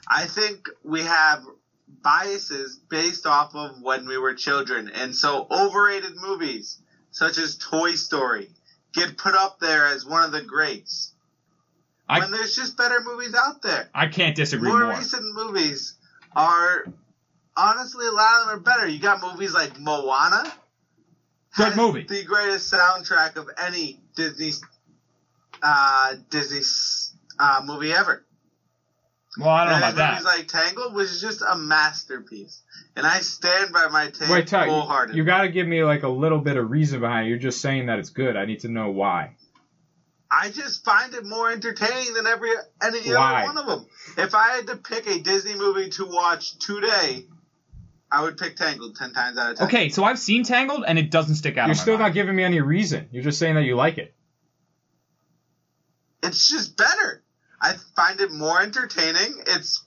[0.07, 1.43] I think we have
[2.03, 6.79] biases based off of when we were children, and so overrated movies
[7.11, 8.51] such as Toy Story
[8.93, 11.13] get put up there as one of the greats.
[12.09, 14.97] I- when there's just better movies out there I can't disagree more, more.
[14.99, 15.95] recent movies
[16.37, 16.85] are
[17.57, 18.87] honestly a lot of them are better.
[18.87, 20.45] You got movies like Moana.
[21.57, 22.05] Good movie.
[22.09, 24.53] The greatest soundtrack of any Disney
[25.63, 26.63] uh, Disney
[27.39, 28.25] uh, movie ever.
[29.39, 30.37] Well, I don't know and about movies that.
[30.39, 32.63] like Tangled was just a masterpiece,
[32.95, 35.17] and I stand by my take Wait, Ty, you, wholeheartedly.
[35.17, 37.31] you got to give me like a little bit of reason behind it.
[37.31, 38.37] You're just saying that it's good.
[38.37, 39.37] I need to know why.
[40.31, 42.51] I just find it more entertaining than every
[42.83, 43.43] any Why?
[43.43, 43.87] other one of them.
[44.19, 47.27] If I had to pick a Disney movie to watch today,
[48.15, 49.67] I would pick Tangled ten times out of ten.
[49.67, 51.67] Okay, so I've seen Tangled and it doesn't stick out.
[51.67, 52.09] You're still mind.
[52.09, 53.09] not giving me any reason.
[53.11, 54.15] You're just saying that you like it.
[56.23, 57.23] it's just better.
[57.61, 59.43] I find it more entertaining.
[59.47, 59.85] It's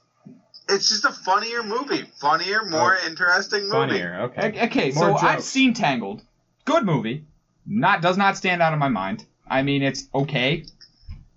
[0.69, 3.07] it's just a funnier movie, funnier, more oh.
[3.07, 3.71] interesting movie.
[3.71, 4.19] Funnier.
[4.23, 4.59] Okay.
[4.59, 6.21] O- Okay, so More I've seen Tangled.
[6.65, 7.25] Good movie.
[7.65, 9.25] Not does not stand out of my mind.
[9.47, 10.65] I mean, it's okay.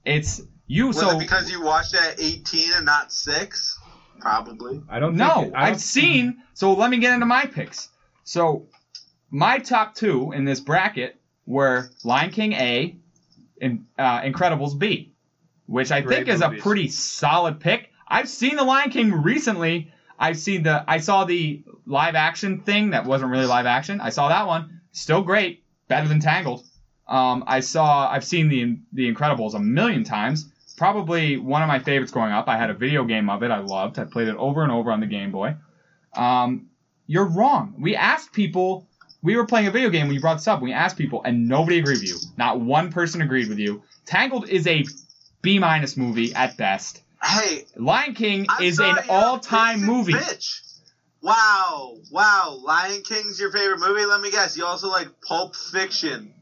[0.05, 0.89] It's you.
[0.89, 3.79] Was so it because you watched it at 18 and not six?
[4.21, 4.83] Probably.
[4.89, 5.17] I don't.
[5.17, 6.43] no, think, I don't, I've seen.
[6.55, 7.89] So let me get into my picks.
[8.25, 8.67] So
[9.31, 12.97] my top two in this bracket were Lion King A
[13.61, 15.13] and uh, Incredibles B,
[15.67, 17.91] which I Great think is a pretty solid pick.
[18.07, 19.93] I've seen the Lion King recently.
[20.19, 24.01] I've seen the I saw the live action thing that wasn't really live action.
[24.01, 24.81] I saw that one.
[24.93, 25.65] Still great.
[25.89, 26.65] Better than Tangled.
[27.09, 30.51] Um, I saw I've seen the the Incredibles a million times.
[30.81, 32.49] Probably one of my favorites growing up.
[32.49, 33.51] I had a video game of it.
[33.51, 33.99] I loved.
[33.99, 35.57] I played it over and over on the Game Boy.
[36.15, 36.71] Um,
[37.07, 37.75] you're wrong.
[37.79, 38.89] We asked people.
[39.21, 40.63] We were playing a video game when you brought this up.
[40.63, 42.17] We asked people, and nobody agreed with you.
[42.39, 43.83] Not one person agreed with you.
[44.07, 44.87] Tangled is a
[45.43, 47.03] B minus movie at best.
[47.23, 50.15] Hey, Lion King I'm is an all time movie.
[50.15, 50.63] Bitch.
[51.21, 52.59] Wow, wow.
[52.65, 54.07] Lion King's your favorite movie?
[54.07, 54.57] Let me guess.
[54.57, 56.33] You also like Pulp Fiction.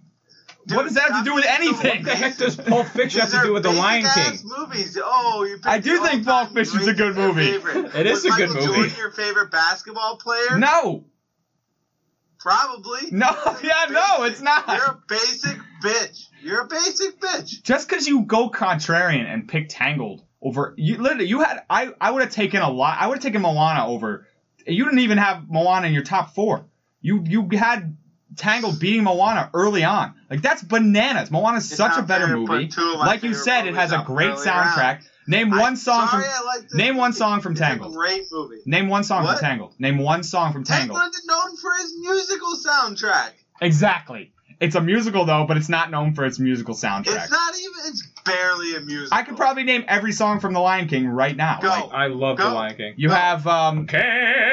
[0.77, 2.05] What does that have to do with stop being so anything?
[2.05, 4.39] What the heck does Pulp Fiction have to do with the Lion King?
[4.45, 4.99] Movies.
[5.03, 7.53] Oh, you I do think Pulp Fiction's a good movie.
[7.53, 7.95] favorite.
[7.95, 8.77] It is Was a good Michael movie.
[8.81, 10.59] Jordan your favorite basketball player?
[10.59, 11.05] No,
[12.39, 13.01] Probably.
[13.11, 13.27] no,
[13.63, 14.65] yeah, no, it's not.
[14.69, 16.27] You're a basic bitch.
[16.41, 17.63] You're a basic bitch.
[17.63, 22.13] Just because you go contrarian and pick Tangled over, you literally, you had, I, I
[22.13, 22.97] would have taken a lot.
[23.01, 24.25] I would have taken Moana over.
[24.67, 26.67] You didn't even have Moana in your top four.
[27.01, 27.97] You, you had
[28.39, 30.15] Tangled beating Moana early on.
[30.31, 31.31] Like that's bananas.
[31.31, 32.69] Moana's It's such a better fair to put movie.
[32.69, 35.03] two of my Like you said, it has a great soundtrack.
[35.27, 36.47] Name one song sorry from.
[36.47, 37.93] Like name one song from Tangled.
[37.93, 38.61] A great movie.
[38.65, 39.39] Name one song What?
[39.39, 39.75] from Tangled.
[39.79, 40.99] Name one song from Tangled.
[40.99, 43.33] Tangled is known for his musical soundtrack.
[43.61, 44.33] Exactly.
[44.61, 47.23] It's a musical though, but it's not known for its musical soundtrack.
[47.23, 47.73] It's not even.
[47.87, 49.17] It's barely a musical.
[49.17, 51.61] I could probably name every song from The Lion King right now.
[51.61, 51.69] Go.
[51.69, 52.95] Like, I love the Lion King.
[52.97, 53.15] you No.
[53.15, 54.01] have um, Can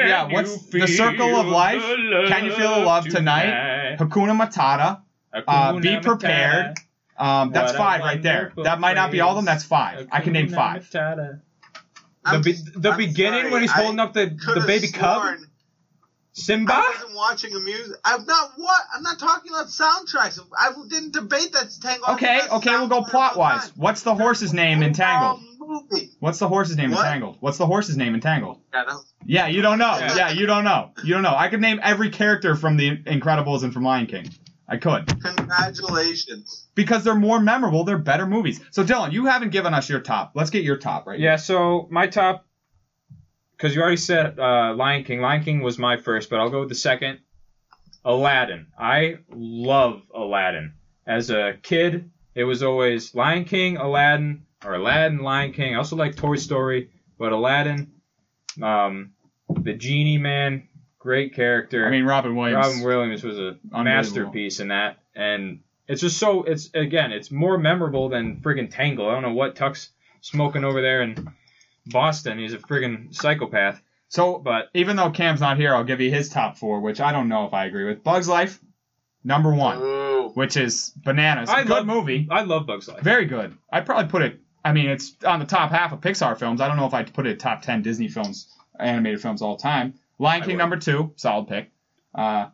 [0.08, 1.82] Yeah, what's the circle of life?
[1.82, 3.96] Can you feel the love tonight?
[3.98, 5.00] Hakuna Matata.
[5.46, 6.76] Uh, be prepared.
[7.18, 8.34] Um, that's What five right there.
[8.40, 9.44] wonderful That might not be all of them.
[9.44, 10.06] That's five.
[10.12, 10.82] I can name five.
[10.82, 11.40] Matata.
[12.30, 14.88] The, be- the I'm beginning sorry, when he's I holding up the, the could've baby
[14.88, 15.45] cub, sworn
[16.36, 16.74] Simba.
[16.74, 17.96] I wasn't watching a music.
[18.04, 18.80] I'm not what.
[18.94, 20.38] I'm not talking about soundtracks.
[20.56, 22.10] I didn't debate that Tangled.
[22.16, 23.72] Okay, okay, we'll go plot wise.
[23.74, 25.40] What's the horse's name in Tangled?
[25.58, 26.10] Movie.
[26.20, 27.38] What's the horse's name in Tangled?
[27.40, 28.60] What's the horse's name in Tangled?
[28.72, 28.98] Yeah.
[29.24, 29.98] Yeah, you don't know.
[29.98, 30.14] Yeah.
[30.16, 30.92] Yeah, you don't know.
[31.02, 31.34] You don't know.
[31.34, 34.30] I could name every character from The Incredibles and from Lion King.
[34.68, 35.06] I could.
[35.22, 36.68] Congratulations.
[36.74, 38.60] Because they're more memorable, they're better movies.
[38.70, 40.32] So Dylan, you haven't given us your top.
[40.34, 42.45] Let's get your top right Yeah, so my top,
[43.56, 45.20] because you already said uh, Lion King.
[45.20, 47.20] Lion King was my first, but I'll go with the second.
[48.04, 48.68] Aladdin.
[48.78, 50.74] I love Aladdin.
[51.06, 55.74] As a kid, it was always Lion King, Aladdin, or Aladdin, Lion King.
[55.74, 57.92] I also like Toy Story, but Aladdin,
[58.62, 59.12] um,
[59.48, 61.86] the genie man, great character.
[61.86, 62.66] I mean, Robin Williams.
[62.66, 67.58] Robin Williams was a masterpiece in that, and it's just so it's again it's more
[67.58, 69.08] memorable than friggin' Tangle.
[69.08, 69.90] I don't know what Tuck's
[70.20, 71.32] smoking over there in
[71.86, 72.38] Boston.
[72.38, 73.80] He's a friggin' psychopath.
[74.08, 77.10] So, But even though Cam's not here, I'll give you his top four, which I
[77.12, 78.04] don't know if I agree with.
[78.04, 78.60] Bugs Life,
[79.24, 80.30] number one, Ooh.
[80.34, 81.48] which is Bananas.
[81.50, 82.28] I good love- movie.
[82.30, 83.02] I love Bugs Life.
[83.02, 83.56] Very good.
[83.70, 84.40] I'd probably put it.
[84.64, 86.60] I mean, it's on the top half of Pixar films.
[86.60, 89.94] I don't know if I'd put it top ten Disney films, animated films all time.
[90.18, 91.70] Lion King number two, solid pick.
[92.14, 92.46] Uh,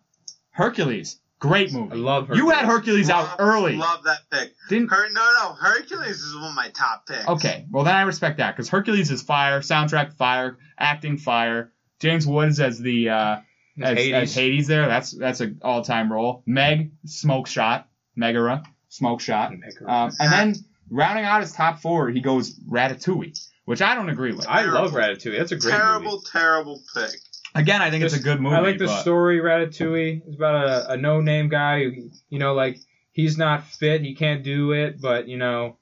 [0.50, 1.92] Hercules, great movie.
[1.92, 2.38] I love Hercules.
[2.38, 3.08] You had Hercules.
[3.08, 3.76] Hercules out Love- early.
[3.76, 4.52] Love that pick.
[4.68, 7.26] Didn't Her, no, no, Hercules is one of my top picks.
[7.28, 7.66] okay?
[7.70, 11.72] Well, then I respect that because Hercules is fire, soundtrack fire, acting fire.
[12.00, 13.36] James Woods as the uh,
[13.80, 14.12] as, Hades.
[14.14, 14.86] as Hades there.
[14.88, 16.42] That's that's an all time role.
[16.46, 17.88] Meg, smoke shot.
[18.16, 19.52] Megara, smoke shot.
[19.56, 19.90] Megara.
[19.90, 20.54] Um, and then
[20.90, 24.46] rounding out his top four, he goes Ratatouille, which I don't agree with.
[24.48, 25.38] I love Ratatouille.
[25.38, 26.24] That's a great Terrible, movie.
[26.32, 27.10] terrible pick.
[27.54, 28.56] Again, I think it's a good movie.
[28.56, 30.22] I like the but story Ratatouille.
[30.26, 32.78] It's about a, a no-name guy who, you know, like
[33.12, 35.76] he's not fit, he can't do it, but you know,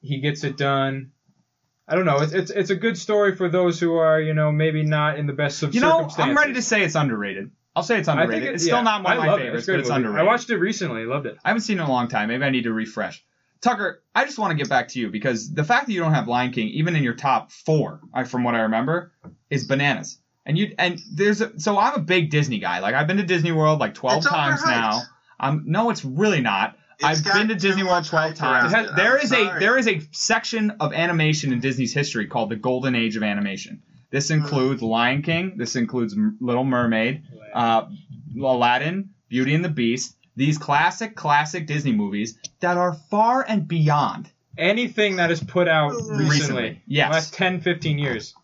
[0.00, 1.12] he gets it done.
[1.86, 2.18] I don't know.
[2.22, 5.26] It's it's it's a good story for those who are, you know, maybe not in
[5.26, 6.30] the best of You know, circumstances.
[6.30, 7.50] I'm ready to say it's underrated.
[7.74, 8.42] I'll say it's I underrated.
[8.42, 9.42] think it- it's yeah, still not one of my love it.
[9.44, 9.96] favorites, It's but it's movie.
[9.96, 10.20] underrated.
[10.20, 11.04] I watched it recently.
[11.06, 11.38] Loved it.
[11.44, 12.28] I haven't seen it in a long time.
[12.28, 13.24] Maybe I need to refresh.
[13.60, 16.12] Tucker, I just want to get back to you because the fact that you don't
[16.14, 19.12] have Lion King, even in your top four, I- from what I remember,
[19.50, 20.18] is bananas.
[20.44, 22.80] And you and there's a, so I'm a big Disney guy.
[22.80, 24.66] Like I've been to Disney World like 12 It's times overhyped.
[24.66, 25.02] now.
[25.40, 26.76] Um, no, it's really not.
[26.98, 28.72] It's I've been to Disney World 12 times.
[28.72, 28.96] around It has- it.
[28.96, 32.94] there I'm a there is a section of animation in Disney's history called the Golden
[32.94, 33.82] Age of Animation.
[34.10, 34.34] This Hmm.
[34.34, 35.54] includes Lion King.
[35.56, 37.22] This includes Little Mermaid,
[37.54, 37.86] uh,
[38.40, 40.16] Aladdin, Beauty and the Beast.
[40.36, 44.30] These classic, classic Disney movies that are far and beyond.
[44.58, 47.12] Anything that is put out recently, Recently, yes.
[47.12, 48.34] last 10, 15 years.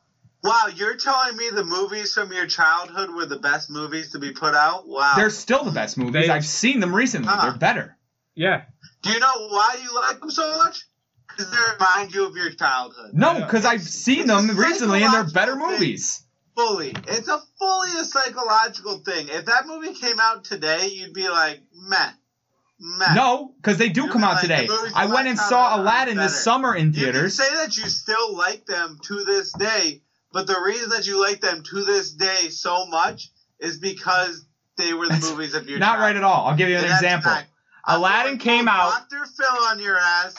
[0.42, 4.32] Wow, you're telling me the movies from your childhood were the best movies to be
[4.32, 4.86] put out?
[4.86, 5.14] Wow.
[5.16, 6.26] They're still the best movies.
[6.26, 7.28] They- I've seen them recently.
[7.28, 7.42] Huh.
[7.50, 7.96] They're better.
[8.34, 8.62] Yeah.
[9.02, 10.84] Do you know why you like them so much?
[11.28, 13.10] Because they remind you of your childhood.
[13.14, 15.66] No, because I've seen It's them recently and they're better thing.
[15.70, 16.22] movies.
[16.56, 16.94] Fully.
[17.08, 19.28] It's a fully a psychological thing.
[19.28, 22.10] If that movie came out today, you'd be like, meh.
[22.80, 23.14] Meh.
[23.14, 24.68] No, because they do You come mean out like today.
[24.94, 26.98] I went and saw Aladdin this summer in theaters.
[27.00, 27.36] You can theaters.
[27.36, 30.02] say that you still like them to this day,
[30.32, 33.28] but the reason that you like them to this day so much
[33.60, 34.44] is because
[34.76, 36.02] they were the That's movies of your Not childhood.
[36.02, 36.46] right at all.
[36.46, 37.32] I'll give you an And example.
[37.86, 39.24] Aladdin came out- Dr.
[39.24, 40.34] Phil on your ass.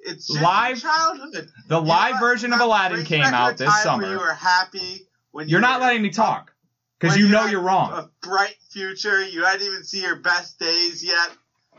[0.00, 1.48] It's live- childhood.
[1.68, 4.10] The You live let- version of Aladdin came out this summer.
[4.12, 5.06] You were happy.
[5.32, 6.52] When you You're not were letting me talk
[6.98, 7.92] because you you know you're wrong.
[7.92, 9.24] A bright future.
[9.24, 11.30] You hadn't even seen your best days yet.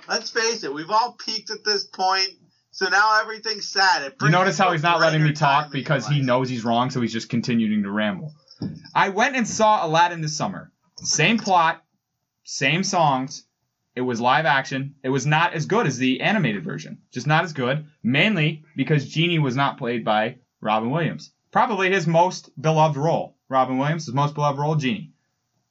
[0.08, 0.74] Let's face it.
[0.74, 2.30] We've all peaked at this point.
[2.72, 4.04] So now everything's sad.
[4.04, 7.02] It You notice how he's not letting me talk because he knows he's wrong, so
[7.02, 8.34] he's just continuing to ramble.
[8.96, 10.72] I went and saw Aladdin this summer.
[10.98, 11.84] Same plot,
[12.44, 13.44] same songs.
[13.96, 14.96] It was live action.
[15.04, 17.00] It was not as good as the animated version.
[17.12, 21.34] Just not as good, mainly because Genie was not played by Robin Williams.
[21.52, 23.36] Probably his most beloved role.
[23.50, 25.12] Robin Williams, his most beloved role, Genie.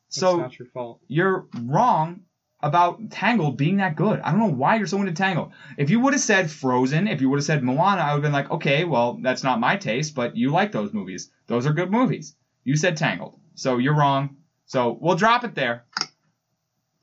[0.09, 1.01] It's So not your fault.
[1.09, 2.20] you're wrong
[2.62, 4.20] about Tangled being that good.
[4.20, 5.52] I don't know why you're so into Tangled.
[5.78, 8.22] If you would have said Frozen, if you would have said Moana, I would have
[8.22, 11.30] been like, okay, well, that's not my taste, but you like those movies.
[11.46, 12.34] Those are good movies.
[12.64, 13.38] You said Tangled.
[13.54, 14.36] So you're wrong.
[14.66, 15.84] So we'll drop it there.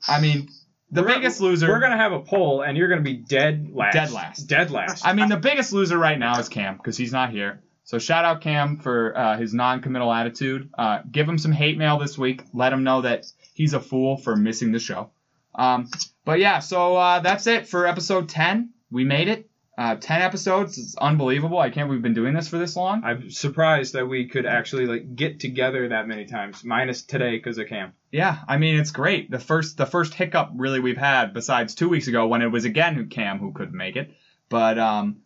[0.08, 0.50] I mean,
[0.92, 1.68] the We're- biggest loser.
[1.68, 3.94] We're gonna have a poll, and you're gonna be dead last.
[3.94, 4.40] Dead last.
[4.48, 5.06] Dead last.
[5.06, 7.62] I mean, the biggest loser right now is Cam because he's not here.
[7.84, 10.70] So shout out Cam for uh, his non-committal attitude.
[10.78, 12.44] Uh, give him some hate mail this week.
[12.54, 15.12] Let him know that he's a fool for missing the show.
[15.58, 15.90] Um,
[16.24, 18.70] but yeah, so uh, that's it for episode 10.
[18.92, 19.50] We made it.
[19.78, 20.80] Uh, 10 episodes.
[20.80, 21.60] It's unbelievable.
[21.60, 23.04] I can't we've been doing this for this long.
[23.04, 27.60] I'm surprised that we could actually like get together that many times, minus today because
[27.60, 27.94] of Cam.
[28.12, 29.30] Yeah, I mean it's great.
[29.30, 32.66] The first the first hiccup really we've had besides two weeks ago when it was
[32.66, 34.10] again who Cam who couldn't make it.
[34.50, 35.18] But um,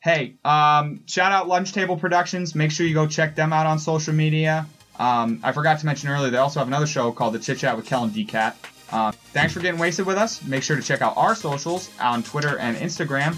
[0.00, 2.54] hey, um, shout out Lunch Table Productions.
[2.54, 4.66] Make sure you go check them out on social media.
[5.00, 7.76] Um, I forgot to mention earlier they also have another show called The Chit Chat
[7.76, 8.54] with Kel and DCat.
[8.92, 10.42] Uh, thanks for getting wasted with us.
[10.44, 13.36] Make sure to check out our socials on Twitter and Instagram.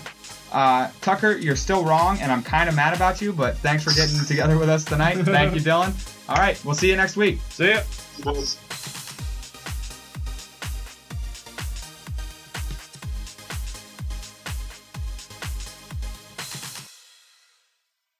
[0.52, 3.92] Uh, Tucker, you're still wrong, and I'm kind of mad about you, but thanks for
[3.92, 5.16] getting together with us tonight.
[5.16, 5.94] Thank you, Dylan.
[6.28, 7.40] All right, we'll see you next week.
[7.50, 7.82] See ya.
[8.22, 8.58] Bulls.